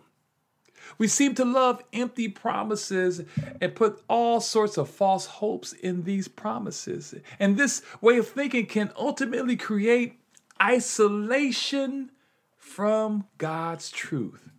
We 0.99 1.09
seem 1.09 1.35
to 1.35 1.45
love 1.45 1.83
empty 1.93 2.29
promises 2.29 3.23
and 3.61 3.75
put 3.75 4.01
all 4.07 4.41
sorts 4.41 4.77
of 4.79 4.88
false 4.88 5.27
hopes 5.27 5.73
in 5.73 6.05
these 6.05 6.29
promises. 6.29 7.12
And 7.41 7.57
this 7.57 7.83
way 8.01 8.19
of 8.19 8.29
thinking 8.29 8.67
can 8.67 8.93
ultimately 8.97 9.57
create 9.57 10.21
isolation 10.62 12.12
from 12.57 13.27
God's 13.37 13.91
truth. 13.91 14.51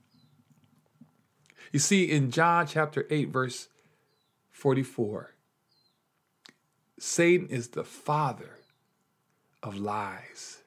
You 1.72 1.80
see, 1.80 2.12
in 2.12 2.30
John 2.30 2.68
chapter 2.68 3.08
8, 3.10 3.30
verse 3.30 3.70
44, 4.52 5.34
Satan 7.00 7.48
is 7.48 7.70
the 7.70 7.86
father 7.86 8.60
of 9.64 9.78
lies. 9.78 10.63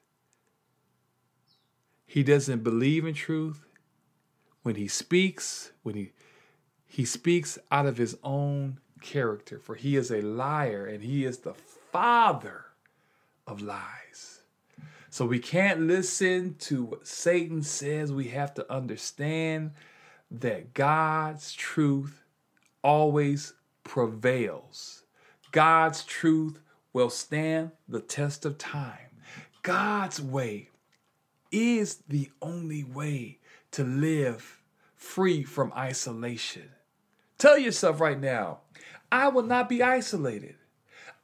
He 2.07 2.23
doesn't 2.23 2.63
believe 2.63 3.05
in 3.05 3.13
truth. 3.13 3.65
When 4.63 4.75
he 4.75 4.87
speaks, 4.87 5.71
when 5.83 5.95
he 5.95 6.11
he 6.87 7.05
speaks 7.05 7.59
out 7.69 7.85
of 7.85 7.97
his 7.97 8.17
own 8.23 8.79
character, 9.01 9.59
for 9.59 9.75
he 9.75 9.95
is 9.97 10.09
a 10.09 10.21
liar 10.21 10.85
and 10.85 11.03
he 11.03 11.25
is 11.25 11.39
the 11.39 11.53
father 11.53 12.65
of 13.45 13.61
lies. 13.61 14.39
So 15.09 15.25
we 15.25 15.39
can't 15.39 15.81
listen 15.81 16.55
to 16.59 16.83
what 16.83 17.07
Satan 17.07 17.61
says. 17.61 18.11
We 18.11 18.29
have 18.29 18.53
to 18.55 18.71
understand 18.73 19.71
that 20.31 20.73
God's 20.73 21.53
truth 21.53 22.23
always 22.83 23.53
prevails. 23.83 25.03
God's 25.51 26.03
truth 26.03 26.61
will 26.93 27.09
stand 27.09 27.71
the 27.87 28.01
test 28.01 28.45
of 28.45 28.57
time. 28.57 29.09
God's 29.61 30.21
way 30.21 30.69
is 31.51 32.03
the 32.07 32.29
only 32.41 32.83
way 32.83 33.39
to 33.71 33.83
live 33.83 34.61
free 34.95 35.43
from 35.43 35.73
isolation. 35.75 36.69
Tell 37.37 37.57
yourself 37.57 37.99
right 37.99 38.19
now, 38.19 38.59
I 39.11 39.27
will 39.29 39.43
not 39.43 39.69
be 39.69 39.83
isolated. 39.83 40.55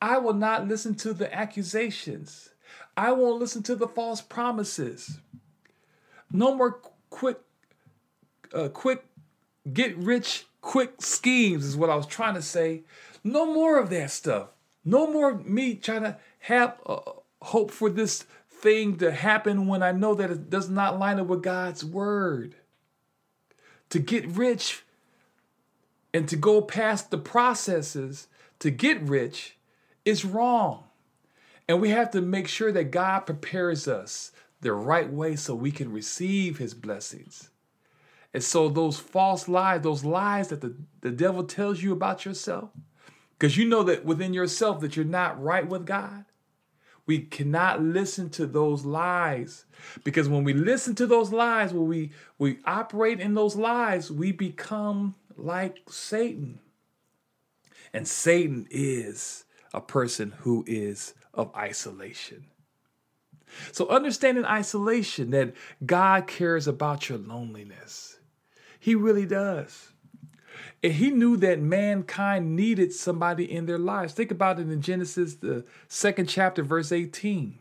I 0.02 0.18
will 0.18 0.34
not 0.34 0.68
listen 0.68 0.96
to 0.96 1.14
the 1.14 1.34
accusations. 1.34 2.50
I 2.96 3.12
won't 3.14 3.40
listen 3.40 3.64
to 3.64 3.76
the 3.76 3.88
false 3.88 4.22
promises. 4.22 5.20
No 6.32 6.56
more 6.56 6.80
quick, 7.10 7.40
uh, 8.54 8.70
quick, 8.70 9.06
get 9.72 9.98
rich 9.98 10.46
quick 10.64 11.02
schemes 11.02 11.66
is 11.66 11.78
what 11.78 11.92
I 11.92 11.96
was 11.96 12.08
trying 12.08 12.34
to 12.34 12.42
say. 12.42 12.84
No 13.24 13.46
more 13.46 13.78
of 13.78 13.92
that 13.92 14.10
stuff. 14.10 14.48
No 14.84 15.06
more 15.12 15.36
me 15.36 15.76
trying 15.76 16.04
to 16.04 16.18
have 16.40 16.80
uh, 16.86 17.00
hope 17.42 17.70
for 17.70 17.90
this 17.90 18.26
thing 18.64 18.98
to 18.98 19.12
happen 19.12 19.68
when 19.68 19.84
I 19.84 19.92
know 19.92 20.16
that 20.16 20.32
it 20.32 20.50
does 20.50 20.70
not 20.70 20.98
line 20.98 21.20
up 21.20 21.28
with 21.28 21.44
God's 21.44 21.84
word. 21.84 22.56
To 23.90 24.00
get 24.00 24.26
rich 24.26 24.84
and 26.14 26.28
to 26.30 26.36
go 26.36 26.62
past 26.62 27.12
the 27.12 27.18
processes 27.18 28.28
to 28.60 28.72
get 28.72 29.02
rich 29.02 29.58
is 30.06 30.24
wrong. 30.24 30.86
And 31.68 31.82
we 31.82 31.90
have 31.90 32.12
to 32.12 32.22
make 32.22 32.48
sure 32.48 32.72
that 32.72 32.92
God 32.92 33.22
prepares 33.22 33.88
us 33.88 34.32
the 34.62 34.72
right 34.72 35.12
way 35.12 35.36
so 35.36 35.54
we 35.54 35.72
can 35.72 35.92
receive 35.92 36.58
his 36.58 36.74
blessings. 36.74 37.50
And 38.34 38.42
so 38.42 38.70
those 38.70 38.98
false 38.98 39.48
lies, 39.50 39.82
those 39.82 40.06
lies 40.06 40.48
that 40.48 40.62
the, 40.62 40.76
the 41.02 41.12
devil 41.12 41.44
tells 41.44 41.84
you 41.84 41.92
about 41.92 42.26
yourself, 42.26 42.70
because 43.38 43.58
you 43.58 43.68
know 43.68 43.84
that 43.84 44.06
within 44.06 44.34
yourself 44.34 44.80
that 44.80 44.96
you're 44.96 45.06
not 45.06 45.42
right 45.42 45.68
with 45.68 45.86
God, 45.86 46.26
we 47.06 47.20
cannot 47.20 47.82
listen 47.82 48.30
to 48.32 48.46
those 48.46 48.86
lies 48.86 49.66
because 50.04 50.30
when 50.30 50.44
we 50.44 50.54
listen 50.54 50.96
to 50.96 51.08
those 51.08 51.32
lies, 51.32 51.74
when 51.74 51.88
we, 51.88 52.12
we 52.38 52.60
operate 52.66 53.20
in 53.20 53.34
those 53.34 53.56
lies, 53.56 54.10
we 54.10 54.32
become 54.32 55.16
like 55.36 55.82
Satan. 55.90 56.60
And 57.94 58.08
Satan 58.08 58.68
is 58.70 59.46
a 59.74 59.82
person 59.82 60.32
who 60.40 60.64
is 60.66 61.14
of 61.34 61.54
isolation. 61.56 62.46
So, 63.72 63.88
understanding 63.90 64.46
isolation, 64.46 65.30
that 65.32 65.54
God 65.86 66.26
cares 66.26 66.68
about 66.68 67.08
your 67.10 67.20
loneliness. 67.20 68.18
He 68.80 68.96
really 68.96 69.28
does. 69.28 69.93
And 70.84 70.94
he 70.94 71.12
knew 71.12 71.38
that 71.38 71.62
mankind 71.62 72.58
needed 72.58 72.92
somebody 72.92 73.50
in 73.50 73.66
their 73.66 73.78
lives. 73.78 74.14
Think 74.14 74.32
about 74.32 74.60
it 74.60 74.70
in 74.70 74.82
Genesis, 74.82 75.36
the 75.36 75.64
second 75.88 76.28
chapter, 76.28 76.62
verse 76.62 76.92
18. 76.92 77.58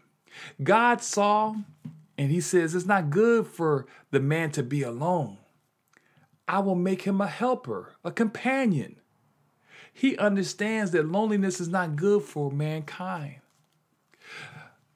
God 0.63 1.01
saw, 1.01 1.55
and 2.19 2.31
he 2.33 2.41
says, 2.41 2.75
It's 2.75 2.85
not 2.85 3.11
good 3.11 3.47
for 3.47 3.87
the 4.11 4.19
man 4.19 4.51
to 4.53 4.63
be 4.65 4.83
alone. 4.83 5.39
I 6.49 6.59
will 6.59 6.75
make 6.75 7.03
him 7.03 7.21
a 7.21 7.29
helper, 7.29 7.95
a 8.05 8.11
companion. 8.11 8.97
He 9.93 10.17
understands 10.17 10.91
that 10.91 11.07
loneliness 11.07 11.61
is 11.61 11.69
not 11.69 11.95
good 11.97 12.23
for 12.23 12.51
mankind. 12.51 13.37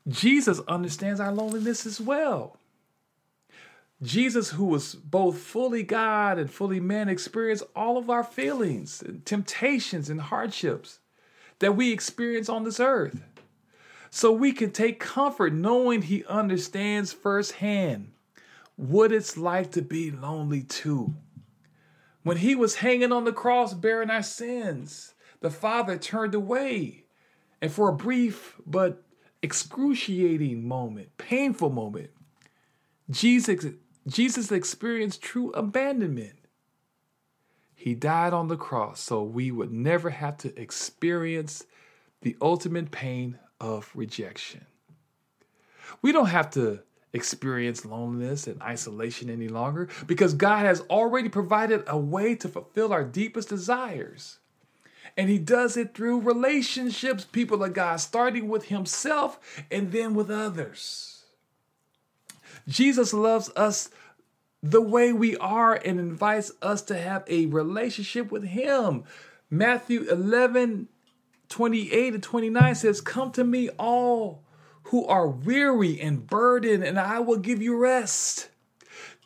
Jesus 0.08 0.60
understands 0.66 1.20
our 1.20 1.32
loneliness 1.32 1.86
as 1.86 2.00
well. 2.00 2.56
Jesus, 4.02 4.50
who 4.50 4.66
was 4.66 4.94
both 4.94 5.38
fully 5.38 5.82
God 5.82 6.38
and 6.38 6.50
fully 6.50 6.80
man, 6.80 7.08
experienced 7.08 7.64
all 7.74 7.96
of 7.96 8.10
our 8.10 8.24
feelings, 8.24 9.02
and 9.02 9.24
temptations, 9.24 10.10
and 10.10 10.20
hardships 10.20 11.00
that 11.60 11.76
we 11.76 11.92
experience 11.92 12.48
on 12.48 12.64
this 12.64 12.78
earth. 12.78 13.22
So 14.10 14.32
we 14.32 14.52
can 14.52 14.70
take 14.70 15.00
comfort 15.00 15.52
knowing 15.52 16.02
He 16.02 16.24
understands 16.26 17.12
firsthand 17.12 18.12
what 18.76 19.12
it's 19.12 19.38
like 19.38 19.72
to 19.72 19.82
be 19.82 20.10
lonely 20.10 20.62
too. 20.62 21.14
When 22.22 22.36
He 22.36 22.54
was 22.54 22.76
hanging 22.76 23.12
on 23.12 23.24
the 23.24 23.32
cross 23.32 23.72
bearing 23.72 24.10
our 24.10 24.22
sins, 24.22 25.14
the 25.40 25.50
Father 25.50 25.96
turned 25.96 26.34
away. 26.34 27.04
And 27.62 27.72
for 27.72 27.88
a 27.88 27.96
brief 27.96 28.56
but 28.66 29.02
excruciating 29.42 30.68
moment, 30.68 31.16
painful 31.16 31.70
moment, 31.70 32.10
Jesus 33.10 33.64
Jesus 34.06 34.52
experienced 34.52 35.22
true 35.22 35.50
abandonment. 35.52 36.36
He 37.74 37.94
died 37.94 38.32
on 38.32 38.48
the 38.48 38.56
cross 38.56 39.00
so 39.00 39.22
we 39.22 39.50
would 39.50 39.72
never 39.72 40.10
have 40.10 40.36
to 40.38 40.60
experience 40.60 41.64
the 42.22 42.36
ultimate 42.40 42.90
pain 42.90 43.38
of 43.60 43.90
rejection. 43.94 44.66
We 46.02 46.12
don't 46.12 46.26
have 46.26 46.50
to 46.52 46.80
experience 47.12 47.84
loneliness 47.84 48.46
and 48.46 48.60
isolation 48.62 49.30
any 49.30 49.48
longer 49.48 49.88
because 50.06 50.34
God 50.34 50.66
has 50.66 50.80
already 50.82 51.28
provided 51.28 51.84
a 51.86 51.98
way 51.98 52.34
to 52.36 52.48
fulfill 52.48 52.92
our 52.92 53.04
deepest 53.04 53.48
desires. 53.48 54.38
And 55.16 55.30
He 55.30 55.38
does 55.38 55.76
it 55.76 55.94
through 55.94 56.20
relationships, 56.20 57.24
people 57.24 57.62
of 57.64 57.72
God, 57.72 58.00
starting 58.00 58.48
with 58.48 58.66
Himself 58.66 59.64
and 59.70 59.92
then 59.92 60.14
with 60.14 60.30
others. 60.30 61.15
Jesus 62.68 63.12
loves 63.12 63.50
us 63.56 63.90
the 64.62 64.80
way 64.80 65.12
we 65.12 65.36
are 65.36 65.74
and 65.74 66.00
invites 66.00 66.50
us 66.60 66.82
to 66.82 66.98
have 66.98 67.24
a 67.28 67.46
relationship 67.46 68.30
with 68.32 68.44
Him. 68.44 69.04
Matthew 69.50 70.02
11 70.10 70.88
28 71.48 72.14
and 72.14 72.22
29 72.22 72.74
says, 72.74 73.00
Come 73.00 73.30
to 73.32 73.44
me, 73.44 73.68
all 73.78 74.42
who 74.84 75.06
are 75.06 75.28
weary 75.28 76.00
and 76.00 76.26
burdened, 76.26 76.84
and 76.84 76.98
I 76.98 77.20
will 77.20 77.38
give 77.38 77.62
you 77.62 77.76
rest. 77.76 78.48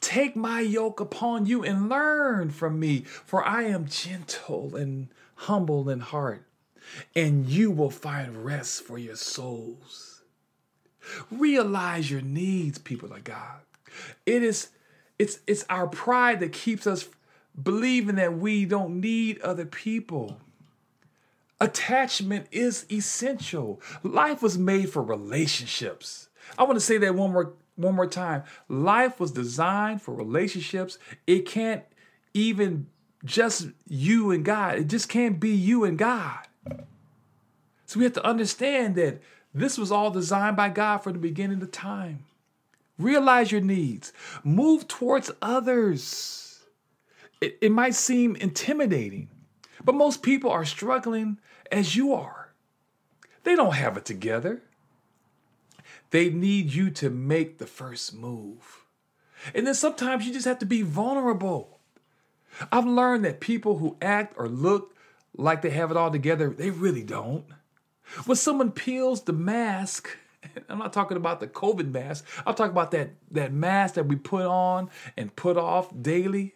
Take 0.00 0.34
my 0.34 0.60
yoke 0.60 1.00
upon 1.00 1.46
you 1.46 1.62
and 1.62 1.88
learn 1.88 2.50
from 2.50 2.80
me, 2.80 3.00
for 3.00 3.46
I 3.46 3.64
am 3.64 3.86
gentle 3.86 4.74
and 4.74 5.08
humble 5.34 5.90
in 5.90 6.00
heart, 6.00 6.46
and 7.14 7.46
you 7.46 7.70
will 7.70 7.90
find 7.90 8.44
rest 8.44 8.82
for 8.84 8.98
your 8.98 9.16
souls. 9.16 10.09
Realize 11.30 12.10
your 12.10 12.20
needs, 12.20 12.78
people 12.78 13.12
of 13.12 13.24
God. 13.24 13.60
It 14.26 14.42
is 14.42 14.68
it's 15.18 15.40
it's 15.46 15.64
our 15.68 15.86
pride 15.86 16.40
that 16.40 16.52
keeps 16.52 16.86
us 16.86 17.08
believing 17.60 18.16
that 18.16 18.38
we 18.38 18.64
don't 18.64 19.00
need 19.00 19.40
other 19.42 19.66
people. 19.66 20.38
Attachment 21.60 22.46
is 22.50 22.86
essential. 22.90 23.82
Life 24.02 24.42
was 24.42 24.56
made 24.56 24.90
for 24.90 25.02
relationships. 25.02 26.28
I 26.56 26.62
want 26.62 26.76
to 26.76 26.80
say 26.80 26.96
that 26.98 27.14
one 27.14 27.32
more 27.32 27.52
one 27.76 27.94
more 27.94 28.06
time. 28.06 28.44
Life 28.68 29.20
was 29.20 29.32
designed 29.32 30.02
for 30.02 30.14
relationships. 30.14 30.98
It 31.26 31.46
can't 31.46 31.84
even 32.32 32.86
just 33.24 33.68
you 33.86 34.30
and 34.30 34.44
God. 34.44 34.78
It 34.78 34.86
just 34.86 35.08
can't 35.08 35.38
be 35.38 35.50
you 35.50 35.84
and 35.84 35.98
God. 35.98 36.46
So 37.86 37.98
we 37.98 38.04
have 38.04 38.14
to 38.14 38.24
understand 38.24 38.94
that 38.94 39.20
this 39.52 39.76
was 39.76 39.90
all 39.90 40.10
designed 40.10 40.56
by 40.56 40.68
God 40.68 40.98
from 40.98 41.14
the 41.14 41.18
beginning 41.18 41.62
of 41.62 41.72
time. 41.72 42.24
Realize 42.98 43.50
your 43.50 43.60
needs, 43.60 44.12
move 44.44 44.86
towards 44.86 45.30
others. 45.40 46.62
It, 47.40 47.58
it 47.62 47.72
might 47.72 47.94
seem 47.94 48.36
intimidating, 48.36 49.28
but 49.84 49.94
most 49.94 50.22
people 50.22 50.50
are 50.50 50.64
struggling 50.64 51.38
as 51.72 51.96
you 51.96 52.12
are. 52.12 52.52
They 53.44 53.56
don't 53.56 53.74
have 53.74 53.96
it 53.96 54.04
together. 54.04 54.62
They 56.10 56.28
need 56.28 56.74
you 56.74 56.90
to 56.90 57.08
make 57.08 57.58
the 57.58 57.66
first 57.66 58.14
move. 58.14 58.84
And 59.54 59.66
then 59.66 59.74
sometimes 59.74 60.26
you 60.26 60.32
just 60.32 60.46
have 60.46 60.58
to 60.58 60.66
be 60.66 60.82
vulnerable. 60.82 61.78
I've 62.70 62.86
learned 62.86 63.24
that 63.24 63.40
people 63.40 63.78
who 63.78 63.96
act 64.02 64.34
or 64.36 64.48
look 64.48 64.94
like 65.36 65.62
they 65.62 65.70
have 65.70 65.90
it 65.90 65.96
all 65.96 66.10
together, 66.10 66.50
they 66.50 66.70
really 66.70 67.02
don't. 67.02 67.44
When 68.26 68.36
someone 68.36 68.72
peels 68.72 69.22
the 69.22 69.32
mask, 69.32 70.16
I'm 70.68 70.78
not 70.78 70.92
talking 70.92 71.16
about 71.16 71.40
the 71.40 71.46
COVID 71.46 71.90
mask. 71.90 72.24
I'm 72.46 72.54
talking 72.54 72.72
about 72.72 72.90
that, 72.92 73.10
that 73.30 73.52
mask 73.52 73.94
that 73.94 74.06
we 74.06 74.16
put 74.16 74.46
on 74.46 74.90
and 75.16 75.34
put 75.34 75.56
off 75.56 75.90
daily. 76.00 76.54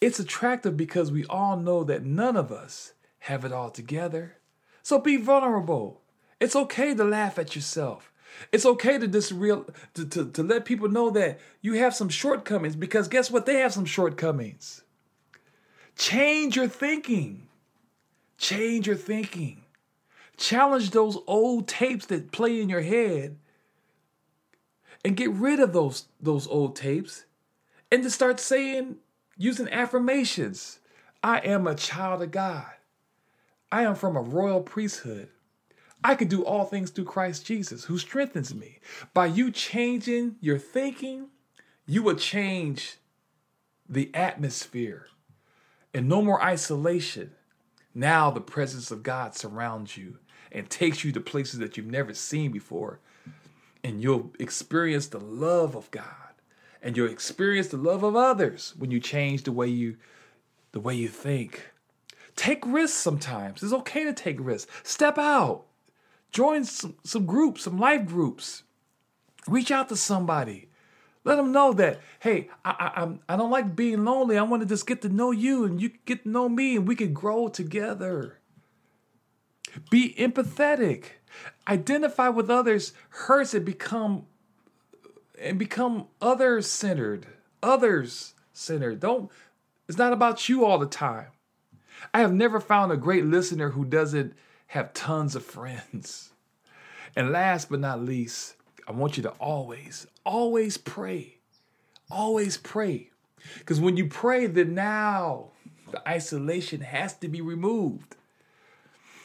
It's 0.00 0.18
attractive 0.18 0.76
because 0.76 1.10
we 1.10 1.24
all 1.26 1.56
know 1.56 1.84
that 1.84 2.04
none 2.04 2.36
of 2.36 2.52
us 2.52 2.92
have 3.20 3.44
it 3.44 3.52
all 3.52 3.70
together. 3.70 4.36
So 4.82 4.98
be 4.98 5.16
vulnerable. 5.16 6.02
It's 6.40 6.56
okay 6.56 6.94
to 6.94 7.04
laugh 7.04 7.38
at 7.38 7.54
yourself. 7.54 8.12
It's 8.52 8.66
okay 8.66 8.98
to 8.98 9.08
just 9.08 9.32
real 9.32 9.66
to, 9.94 10.04
to, 10.06 10.30
to 10.30 10.42
let 10.42 10.64
people 10.64 10.88
know 10.88 11.10
that 11.10 11.40
you 11.62 11.74
have 11.74 11.94
some 11.94 12.08
shortcomings 12.08 12.76
because 12.76 13.08
guess 13.08 13.30
what? 13.30 13.46
They 13.46 13.60
have 13.60 13.72
some 13.72 13.84
shortcomings. 13.84 14.82
Change 15.96 16.56
your 16.56 16.68
thinking. 16.68 17.48
Change 18.36 18.86
your 18.86 18.96
thinking. 18.96 19.63
Challenge 20.36 20.90
those 20.90 21.18
old 21.26 21.68
tapes 21.68 22.06
that 22.06 22.32
play 22.32 22.60
in 22.60 22.68
your 22.68 22.82
head 22.82 23.38
and 25.04 25.16
get 25.16 25.30
rid 25.30 25.60
of 25.60 25.72
those 25.72 26.06
those 26.20 26.46
old 26.46 26.74
tapes 26.76 27.24
and 27.92 28.02
to 28.02 28.10
start 28.10 28.40
saying 28.40 28.96
using 29.36 29.68
affirmations. 29.68 30.78
I 31.22 31.38
am 31.38 31.66
a 31.66 31.74
child 31.74 32.22
of 32.22 32.30
God. 32.30 32.66
I 33.70 33.82
am 33.82 33.94
from 33.94 34.16
a 34.16 34.22
royal 34.22 34.60
priesthood. 34.60 35.28
I 36.02 36.14
can 36.14 36.28
do 36.28 36.44
all 36.44 36.64
things 36.64 36.90
through 36.90 37.06
Christ 37.06 37.46
Jesus 37.46 37.84
who 37.84 37.96
strengthens 37.96 38.54
me. 38.54 38.78
By 39.14 39.26
you 39.26 39.50
changing 39.50 40.36
your 40.40 40.58
thinking, 40.58 41.28
you 41.86 42.02
will 42.02 42.16
change 42.16 42.98
the 43.88 44.14
atmosphere 44.14 45.06
and 45.94 46.08
no 46.08 46.20
more 46.20 46.42
isolation. 46.42 47.32
Now 47.94 48.30
the 48.30 48.40
presence 48.40 48.90
of 48.90 49.02
God 49.02 49.34
surrounds 49.34 49.96
you 49.96 50.18
and 50.54 50.70
takes 50.70 51.04
you 51.04 51.12
to 51.12 51.20
places 51.20 51.58
that 51.58 51.76
you've 51.76 51.86
never 51.86 52.14
seen 52.14 52.52
before. 52.52 53.00
And 53.82 54.00
you'll 54.00 54.32
experience 54.38 55.08
the 55.08 55.20
love 55.20 55.76
of 55.76 55.90
God. 55.90 56.04
And 56.80 56.96
you'll 56.96 57.10
experience 57.10 57.68
the 57.68 57.76
love 57.76 58.02
of 58.02 58.14
others 58.14 58.74
when 58.78 58.90
you 58.90 59.00
change 59.00 59.42
the 59.42 59.52
way 59.52 59.66
you 59.66 59.96
the 60.72 60.80
way 60.80 60.94
you 60.94 61.08
think. 61.08 61.70
Take 62.36 62.66
risks 62.66 62.96
sometimes. 62.96 63.62
It's 63.62 63.72
okay 63.72 64.04
to 64.04 64.12
take 64.12 64.36
risks. 64.40 64.70
Step 64.82 65.18
out. 65.18 65.66
Join 66.32 66.64
some, 66.64 66.96
some 67.04 67.26
groups, 67.26 67.62
some 67.62 67.78
life 67.78 68.06
groups. 68.06 68.64
Reach 69.46 69.70
out 69.70 69.88
to 69.90 69.96
somebody. 69.96 70.68
Let 71.22 71.36
them 71.36 71.52
know 71.52 71.72
that, 71.74 72.00
hey, 72.18 72.50
I, 72.64 72.70
I, 72.70 73.02
I'm, 73.02 73.20
I 73.28 73.36
don't 73.36 73.52
like 73.52 73.76
being 73.76 74.04
lonely. 74.04 74.36
I 74.36 74.42
want 74.42 74.62
to 74.62 74.68
just 74.68 74.86
get 74.86 75.00
to 75.02 75.08
know 75.08 75.30
you 75.30 75.64
and 75.64 75.80
you 75.80 75.92
get 76.06 76.24
to 76.24 76.28
know 76.28 76.48
me 76.48 76.76
and 76.76 76.88
we 76.88 76.96
can 76.96 77.14
grow 77.14 77.46
together. 77.48 78.40
Be 79.90 80.14
empathetic. 80.18 81.04
Identify 81.66 82.28
with 82.28 82.50
others' 82.50 82.92
hurts 83.10 83.54
and 83.54 83.64
become 83.64 84.26
and 85.40 85.58
become 85.58 86.06
others 86.20 86.70
centered. 86.70 87.26
Others 87.62 88.34
centered. 88.52 89.00
Don't 89.00 89.30
it's 89.88 89.98
not 89.98 90.12
about 90.12 90.48
you 90.48 90.64
all 90.64 90.78
the 90.78 90.86
time. 90.86 91.26
I 92.12 92.20
have 92.20 92.32
never 92.32 92.60
found 92.60 92.92
a 92.92 92.96
great 92.96 93.24
listener 93.24 93.70
who 93.70 93.84
doesn't 93.84 94.34
have 94.68 94.94
tons 94.94 95.34
of 95.34 95.44
friends. 95.44 96.30
And 97.16 97.30
last 97.30 97.70
but 97.70 97.80
not 97.80 98.02
least, 98.02 98.56
I 98.88 98.92
want 98.92 99.16
you 99.16 99.22
to 99.22 99.30
always, 99.30 100.06
always 100.24 100.76
pray. 100.76 101.38
Always 102.10 102.56
pray. 102.56 103.10
Because 103.58 103.80
when 103.80 103.96
you 103.96 104.06
pray, 104.08 104.46
then 104.46 104.74
now 104.74 105.50
the 105.90 106.06
isolation 106.08 106.80
has 106.80 107.14
to 107.18 107.28
be 107.28 107.40
removed 107.40 108.16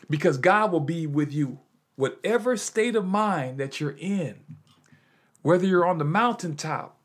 because 0.10 0.38
God 0.38 0.72
will 0.72 0.80
be 0.80 1.06
with 1.06 1.32
you, 1.32 1.60
whatever 1.96 2.58
state 2.58 2.96
of 2.96 3.06
mind 3.06 3.58
that 3.60 3.80
you're 3.80 3.96
in, 3.98 4.40
whether 5.42 5.66
you're 5.66 5.86
on 5.86 5.98
the 5.98 6.06
mountaintop, 6.06 6.98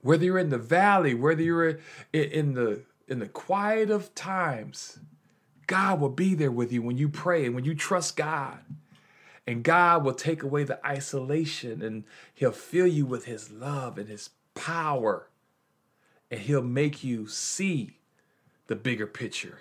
whether 0.00 0.24
you're 0.24 0.38
in 0.38 0.48
the 0.50 0.58
valley, 0.58 1.14
whether 1.14 1.42
you're 1.42 1.78
in 2.12 2.54
the 2.54 2.82
in 3.06 3.18
the 3.18 3.28
quiet 3.28 3.90
of 3.90 4.14
times, 4.14 5.00
God 5.66 6.00
will 6.00 6.10
be 6.10 6.34
there 6.34 6.50
with 6.50 6.72
you 6.72 6.80
when 6.80 6.96
you 6.96 7.08
pray 7.08 7.44
and 7.44 7.54
when 7.54 7.64
you 7.64 7.74
trust 7.74 8.16
God. 8.16 8.60
And 9.46 9.64
God 9.64 10.04
will 10.04 10.14
take 10.14 10.44
away 10.44 10.62
the 10.62 10.84
isolation 10.86 11.82
and 11.82 12.04
He'll 12.32 12.52
fill 12.52 12.86
you 12.86 13.04
with 13.04 13.24
His 13.24 13.50
love 13.50 13.98
and 13.98 14.08
His 14.08 14.30
power. 14.54 15.28
And 16.30 16.40
He'll 16.40 16.62
make 16.62 17.02
you 17.02 17.26
see 17.26 17.98
the 18.68 18.76
bigger 18.76 19.08
picture. 19.08 19.58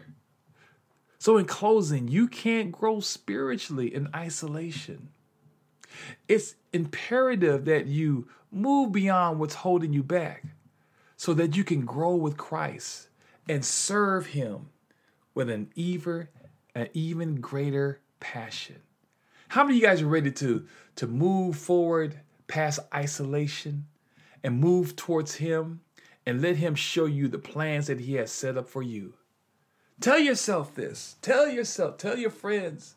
So, 1.20 1.36
in 1.36 1.46
closing, 1.46 2.08
you 2.08 2.30
can't 2.30 2.72
grow 2.72 3.02
spiritually 3.02 3.94
in 3.94 4.08
isolation. 4.16 5.10
It's 6.30 6.56
imperative 6.72 7.66
that 7.66 7.88
you 7.88 8.30
move 8.52 8.94
beyond 8.94 9.38
what's 9.38 9.56
holding 9.56 9.92
you 9.92 10.02
back 10.02 10.46
so 11.18 11.34
that 11.34 11.58
you 11.58 11.66
can 11.66 11.82
grow 11.82 12.16
with 12.16 12.38
Christ 12.38 13.10
and 13.50 13.66
serve 13.66 14.28
Him 14.28 14.70
with 15.34 15.50
an 15.50 15.70
even, 15.76 16.30
an 16.74 16.88
even 16.94 17.42
greater 17.42 18.00
passion. 18.22 18.78
How 19.50 19.64
many 19.64 19.76
of 19.76 19.82
you 19.82 19.88
guys 19.88 20.02
are 20.02 20.08
ready 20.08 20.32
to, 20.32 20.66
to 20.96 21.08
move 21.08 21.58
forward 21.58 22.22
past 22.48 22.80
isolation 22.96 23.88
and 24.42 24.62
move 24.62 24.96
towards 24.96 25.36
Him 25.36 25.82
and 26.26 26.42
let 26.42 26.56
Him 26.56 26.76
show 26.76 27.06
you 27.06 27.28
the 27.28 27.40
plans 27.40 27.88
that 27.88 28.00
He 28.00 28.14
has 28.14 28.32
set 28.32 28.56
up 28.56 28.70
for 28.70 28.82
you? 28.82 29.16
Tell 30.02 30.20
yourself 30.20 30.76
this. 30.76 31.18
Tell 31.22 31.48
yourself, 31.48 31.98
tell 31.98 32.18
your 32.18 32.30
friends, 32.30 32.96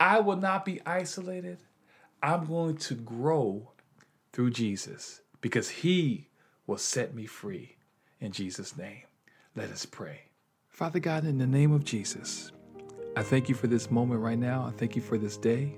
I 0.00 0.18
will 0.20 0.36
not 0.36 0.64
be 0.64 0.80
isolated. 0.84 1.58
I'm 2.22 2.46
going 2.46 2.76
to 2.78 2.94
grow 2.94 3.70
through 4.32 4.50
Jesus 4.50 5.22
because 5.40 5.68
He 5.68 6.28
will 6.66 6.78
set 6.78 7.14
me 7.14 7.26
free. 7.26 7.76
In 8.20 8.32
Jesus' 8.32 8.76
name, 8.76 9.02
let 9.54 9.70
us 9.70 9.86
pray. 9.86 10.22
Father 10.68 10.98
God, 10.98 11.24
in 11.24 11.38
the 11.38 11.46
name 11.46 11.72
of 11.72 11.84
Jesus, 11.84 12.52
I 13.16 13.22
thank 13.22 13.48
you 13.48 13.54
for 13.54 13.66
this 13.66 13.90
moment 13.90 14.20
right 14.20 14.38
now. 14.38 14.64
I 14.66 14.70
thank 14.76 14.96
you 14.96 15.02
for 15.02 15.18
this 15.18 15.36
day. 15.36 15.76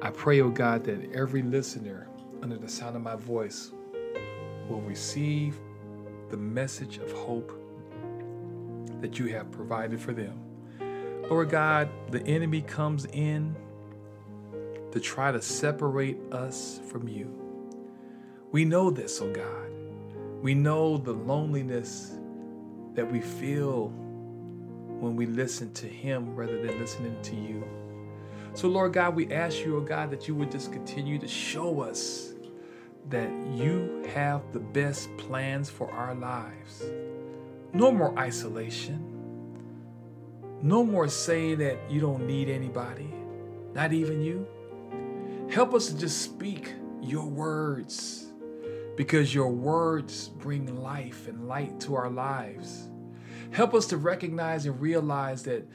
I 0.00 0.10
pray, 0.10 0.40
oh 0.40 0.50
God, 0.50 0.84
that 0.84 1.12
every 1.12 1.42
listener 1.42 2.08
under 2.40 2.56
the 2.56 2.68
sound 2.68 2.94
of 2.94 3.02
my 3.02 3.16
voice 3.16 3.72
will 4.68 4.80
receive 4.82 5.58
the 6.30 6.36
message 6.36 6.98
of 6.98 7.10
hope 7.12 7.52
that 9.00 9.18
you 9.18 9.26
have 9.26 9.50
provided 9.50 10.00
for 10.00 10.12
them. 10.12 10.40
Lord 11.28 11.50
God, 11.50 11.88
the 12.10 12.22
enemy 12.26 12.62
comes 12.62 13.04
in 13.06 13.54
to 14.92 15.00
try 15.00 15.30
to 15.30 15.42
separate 15.42 16.18
us 16.32 16.80
from 16.90 17.06
you. 17.06 17.30
We 18.50 18.64
know 18.64 18.90
this, 18.90 19.20
oh 19.20 19.30
God. 19.32 19.70
We 20.42 20.54
know 20.54 20.96
the 20.96 21.12
loneliness 21.12 22.16
that 22.94 23.10
we 23.10 23.20
feel 23.20 23.88
when 25.00 25.16
we 25.16 25.26
listen 25.26 25.72
to 25.74 25.86
Him 25.86 26.34
rather 26.34 26.60
than 26.64 26.78
listening 26.80 27.16
to 27.22 27.36
you. 27.36 27.64
So, 28.54 28.68
Lord 28.68 28.92
God, 28.92 29.14
we 29.14 29.30
ask 29.32 29.58
you, 29.58 29.76
oh 29.76 29.80
God, 29.80 30.10
that 30.10 30.26
you 30.26 30.34
would 30.34 30.50
just 30.50 30.72
continue 30.72 31.18
to 31.18 31.28
show 31.28 31.80
us 31.80 32.32
that 33.10 33.30
you 33.54 34.04
have 34.14 34.42
the 34.52 34.58
best 34.58 35.14
plans 35.16 35.70
for 35.70 35.90
our 35.92 36.14
lives. 36.14 36.84
No 37.72 37.92
more 37.92 38.18
isolation. 38.18 39.04
No 40.62 40.82
more 40.82 41.08
saying 41.08 41.58
that 41.58 41.78
you 41.90 42.00
don't 42.00 42.26
need 42.26 42.48
anybody, 42.48 43.12
not 43.74 43.92
even 43.92 44.20
you. 44.20 44.46
Help 45.50 45.72
us 45.74 45.88
to 45.88 45.96
just 45.96 46.22
speak 46.22 46.72
your 47.00 47.26
words 47.26 48.32
because 48.96 49.32
your 49.32 49.50
words 49.50 50.28
bring 50.28 50.82
life 50.82 51.28
and 51.28 51.46
light 51.46 51.78
to 51.80 51.94
our 51.94 52.10
lives. 52.10 52.88
Help 53.52 53.72
us 53.72 53.86
to 53.86 53.96
recognize 53.96 54.66
and 54.66 54.80
realize 54.80 55.44
that 55.44 55.66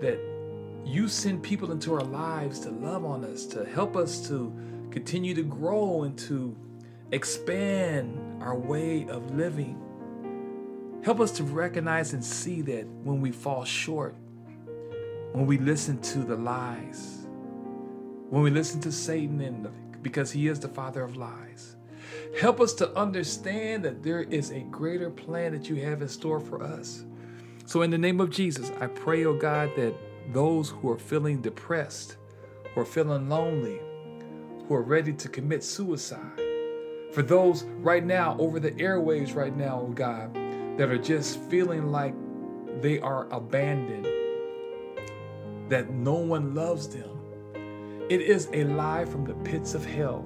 that 0.00 0.18
you 0.84 1.06
send 1.06 1.42
people 1.42 1.72
into 1.72 1.92
our 1.92 2.02
lives 2.02 2.60
to 2.60 2.70
love 2.70 3.04
on 3.04 3.24
us, 3.24 3.44
to 3.46 3.64
help 3.66 3.96
us 3.96 4.26
to 4.28 4.52
continue 4.90 5.34
to 5.34 5.42
grow 5.42 6.04
and 6.04 6.18
to 6.18 6.56
expand 7.12 8.18
our 8.42 8.56
way 8.56 9.06
of 9.08 9.34
living. 9.34 9.78
Help 11.02 11.20
us 11.20 11.30
to 11.32 11.44
recognize 11.44 12.12
and 12.12 12.22
see 12.24 12.60
that 12.62 12.86
when 13.04 13.20
we 13.20 13.32
fall 13.32 13.64
short, 13.64 14.14
when 15.32 15.46
we 15.46 15.56
listen 15.56 15.98
to 16.02 16.18
the 16.18 16.36
lies, 16.36 17.26
when 18.28 18.42
we 18.42 18.50
listen 18.50 18.80
to 18.82 18.92
Satan 18.92 19.40
and 19.40 19.68
because 20.02 20.30
he 20.30 20.48
is 20.48 20.60
the 20.60 20.68
father 20.68 21.02
of 21.02 21.16
lies. 21.16 21.76
Help 22.38 22.60
us 22.60 22.72
to 22.74 22.96
understand 22.96 23.84
that 23.84 24.02
there 24.02 24.22
is 24.22 24.50
a 24.50 24.60
greater 24.60 25.10
plan 25.10 25.52
that 25.52 25.68
you 25.68 25.76
have 25.76 26.02
in 26.02 26.08
store 26.08 26.40
for 26.40 26.62
us. 26.62 27.04
So, 27.66 27.82
in 27.82 27.90
the 27.90 27.98
name 27.98 28.20
of 28.20 28.30
Jesus, 28.30 28.70
I 28.80 28.86
pray, 28.86 29.24
oh 29.24 29.36
God, 29.36 29.70
that 29.76 29.94
those 30.32 30.70
who 30.70 30.90
are 30.90 30.98
feeling 30.98 31.40
depressed, 31.40 32.16
who 32.74 32.80
are 32.80 32.86
feeling 32.86 33.28
lonely, 33.28 33.80
who 34.66 34.74
are 34.74 34.82
ready 34.82 35.12
to 35.12 35.28
commit 35.28 35.62
suicide, 35.62 36.40
for 37.12 37.22
those 37.22 37.64
right 37.64 38.04
now 38.04 38.36
over 38.38 38.60
the 38.60 38.72
airwaves, 38.72 39.34
right 39.34 39.56
now, 39.56 39.80
oh 39.86 39.92
God, 39.92 40.36
that 40.80 40.88
are 40.88 40.96
just 40.96 41.38
feeling 41.40 41.92
like 41.92 42.14
they 42.80 42.98
are 43.00 43.28
abandoned, 43.34 44.08
that 45.68 45.90
no 45.90 46.14
one 46.14 46.54
loves 46.54 46.88
them. 46.88 47.20
It 48.08 48.22
is 48.22 48.48
a 48.54 48.64
lie 48.64 49.04
from 49.04 49.26
the 49.26 49.34
pits 49.50 49.74
of 49.74 49.84
hell. 49.84 50.24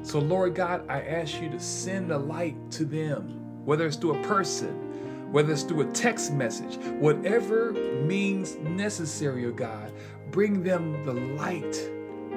So, 0.00 0.18
Lord 0.18 0.54
God, 0.54 0.88
I 0.88 1.02
ask 1.02 1.42
you 1.42 1.50
to 1.50 1.60
send 1.60 2.10
the 2.10 2.16
light 2.16 2.56
to 2.70 2.86
them, 2.86 3.66
whether 3.66 3.86
it's 3.86 3.96
through 3.96 4.18
a 4.18 4.22
person, 4.26 5.30
whether 5.30 5.52
it's 5.52 5.62
through 5.62 5.82
a 5.82 5.92
text 5.92 6.32
message, 6.32 6.78
whatever 6.98 7.72
means 7.72 8.56
necessary, 8.56 9.44
oh 9.44 9.52
God, 9.52 9.92
bring 10.30 10.62
them 10.62 11.04
the 11.04 11.12
light 11.12 11.74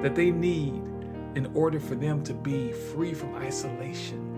that 0.02 0.14
they 0.14 0.30
need 0.30 0.74
in 1.36 1.50
order 1.54 1.80
for 1.80 1.94
them 1.94 2.22
to 2.24 2.34
be 2.34 2.70
free 2.70 3.14
from 3.14 3.34
isolation 3.36 4.29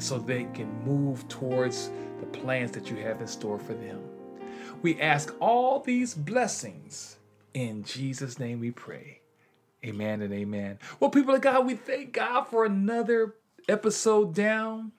so 0.00 0.18
they 0.18 0.44
can 0.54 0.68
move 0.84 1.26
towards 1.28 1.90
the 2.20 2.26
plans 2.26 2.72
that 2.72 2.90
you 2.90 2.96
have 2.96 3.20
in 3.20 3.26
store 3.26 3.58
for 3.58 3.74
them. 3.74 4.00
We 4.82 5.00
ask 5.00 5.34
all 5.40 5.80
these 5.80 6.14
blessings 6.14 7.16
in 7.54 7.84
Jesus' 7.84 8.38
name 8.38 8.60
we 8.60 8.70
pray. 8.70 9.20
Amen 9.84 10.22
and 10.22 10.32
amen. 10.32 10.78
Well, 10.98 11.10
people 11.10 11.34
of 11.34 11.40
God, 11.40 11.66
we 11.66 11.74
thank 11.74 12.12
God 12.12 12.44
for 12.44 12.64
another 12.64 13.36
episode 13.68 14.34
down. 14.34 14.92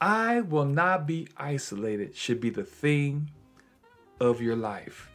I 0.00 0.40
will 0.40 0.64
not 0.64 1.06
be 1.06 1.28
isolated 1.36 2.16
should 2.16 2.40
be 2.40 2.50
the 2.50 2.64
theme 2.64 3.28
of 4.18 4.40
your 4.40 4.56
life. 4.56 5.11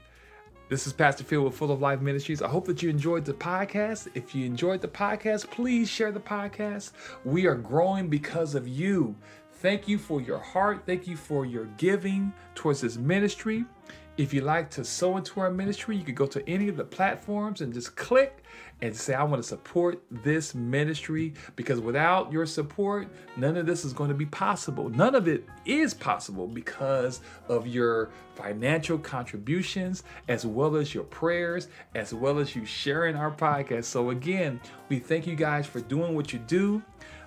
This 0.70 0.86
is 0.86 0.91
Pastor 0.91 1.24
Phil 1.24 1.45
with 1.45 1.55
Full 1.55 1.72
of 1.72 1.80
Life 1.80 2.01
Ministries. 2.01 2.41
I 2.41 2.49
hope 2.49 2.65
that 2.65 2.84
you 2.84 2.89
enjoyed 2.89 3.24
the 3.24 3.32
podcast. 3.32 4.09
If 4.15 4.36
you 4.36 4.45
enjoyed 4.45 4.82
the 4.82 4.89
podcast, 4.89 5.49
please 5.49 5.88
share 5.88 6.11
the 6.11 6.20
podcast. 6.20 6.91
We 7.24 7.45
are 7.45 7.55
growing 7.55 8.09
because 8.09 8.53
of 8.53 8.68
you. 8.68 9.15
Thank 9.61 9.88
you 9.88 9.97
for 9.97 10.20
your 10.20 10.39
heart. 10.39 10.84
Thank 10.86 11.07
you 11.07 11.15
for 11.15 11.45
your 11.45 11.68
giving 11.78 12.34
towards 12.53 12.82
this 12.82 12.97
ministry. 12.97 13.63
If 14.18 14.34
you 14.34 14.41
like 14.41 14.70
to 14.72 14.84
sow 14.84 15.15
into 15.15 15.39
our 15.39 15.49
ministry, 15.49 15.95
you 15.95 16.03
can 16.03 16.15
go 16.15 16.26
to 16.26 16.45
any 16.49 16.68
of 16.68 16.76
the 16.76 16.84
platforms 16.84 17.61
and 17.61 17.74
just 17.74 17.95
click 17.95 18.43
and 18.82 18.95
say, 18.95 19.13
I 19.13 19.23
want 19.23 19.41
to 19.41 19.47
support 19.47 20.03
this 20.11 20.53
ministry 20.53 21.34
because 21.55 21.80
without 21.80 22.32
your 22.32 22.45
support, 22.45 23.07
none 23.36 23.57
of 23.57 23.65
this 23.65 23.84
is 23.84 23.93
going 23.93 24.09
to 24.09 24.15
be 24.15 24.25
possible. 24.28 24.89
None 24.89 25.15
of 25.15 25.28
it 25.28 25.45
is 25.65 25.93
possible 25.93 26.47
because 26.47 27.21
of 27.47 27.65
your 27.65 28.09
financial 28.36 28.99
contributions, 28.99 30.03
as 30.28 30.45
well 30.45 30.75
as 30.75 30.93
your 30.93 31.05
prayers, 31.05 31.69
as 31.95 32.13
well 32.13 32.38
as 32.38 32.55
you 32.55 32.65
sharing 32.65 33.15
our 33.15 33.32
podcast. 33.32 33.86
So, 33.86 34.11
again, 34.11 34.61
we 34.89 34.99
thank 34.99 35.25
you 35.25 35.36
guys 35.36 35.65
for 35.65 35.80
doing 35.82 36.15
what 36.15 36.32
you 36.32 36.39
do. 36.39 36.84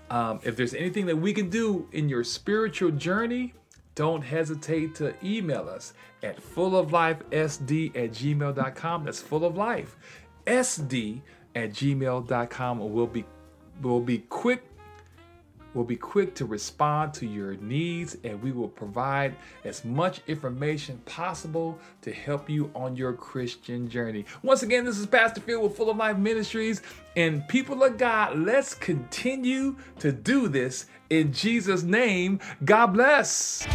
Um, 0.08 0.40
if 0.42 0.56
there's 0.56 0.74
anything 0.74 1.06
that 1.06 1.16
we 1.16 1.32
can 1.32 1.50
do 1.50 1.88
in 1.92 2.08
your 2.08 2.24
spiritual 2.24 2.90
journey, 2.92 3.54
don't 3.96 4.22
hesitate 4.22 4.94
to 4.96 5.14
email 5.24 5.68
us 5.68 5.94
at 6.22 6.40
fulloflifesd 6.40 7.96
at 7.96 8.10
gmail.com. 8.12 9.04
That's 9.04 9.20
full 9.20 9.44
of 9.44 9.56
life. 9.56 9.96
SD 10.46 11.20
at 11.54 11.70
gmail.com 11.70 12.78
we'll 12.92 13.06
be 13.06 13.24
we'll 13.82 14.00
be 14.00 14.18
quick 14.18 14.64
we'll 15.74 15.84
be 15.84 15.96
quick 15.96 16.34
to 16.34 16.44
respond 16.44 17.14
to 17.14 17.26
your 17.26 17.54
needs 17.56 18.16
and 18.24 18.42
we 18.42 18.52
will 18.52 18.68
provide 18.68 19.34
as 19.64 19.84
much 19.84 20.20
information 20.26 20.98
possible 21.06 21.78
to 22.02 22.12
help 22.12 22.50
you 22.50 22.70
on 22.74 22.96
your 22.96 23.12
Christian 23.12 23.88
journey. 23.88 24.24
Once 24.42 24.62
again, 24.62 24.84
this 24.84 24.98
is 24.98 25.06
Pastor 25.06 25.40
Phil 25.40 25.62
with 25.62 25.76
Full 25.76 25.90
of 25.90 25.96
Life 25.96 26.16
Ministries 26.16 26.82
and 27.16 27.46
people 27.48 27.82
of 27.82 27.98
God, 27.98 28.38
let's 28.38 28.74
continue 28.74 29.76
to 29.98 30.12
do 30.12 30.48
this 30.48 30.86
in 31.10 31.32
Jesus 31.32 31.82
name. 31.82 32.40
God 32.64 32.88
bless. 32.88 33.66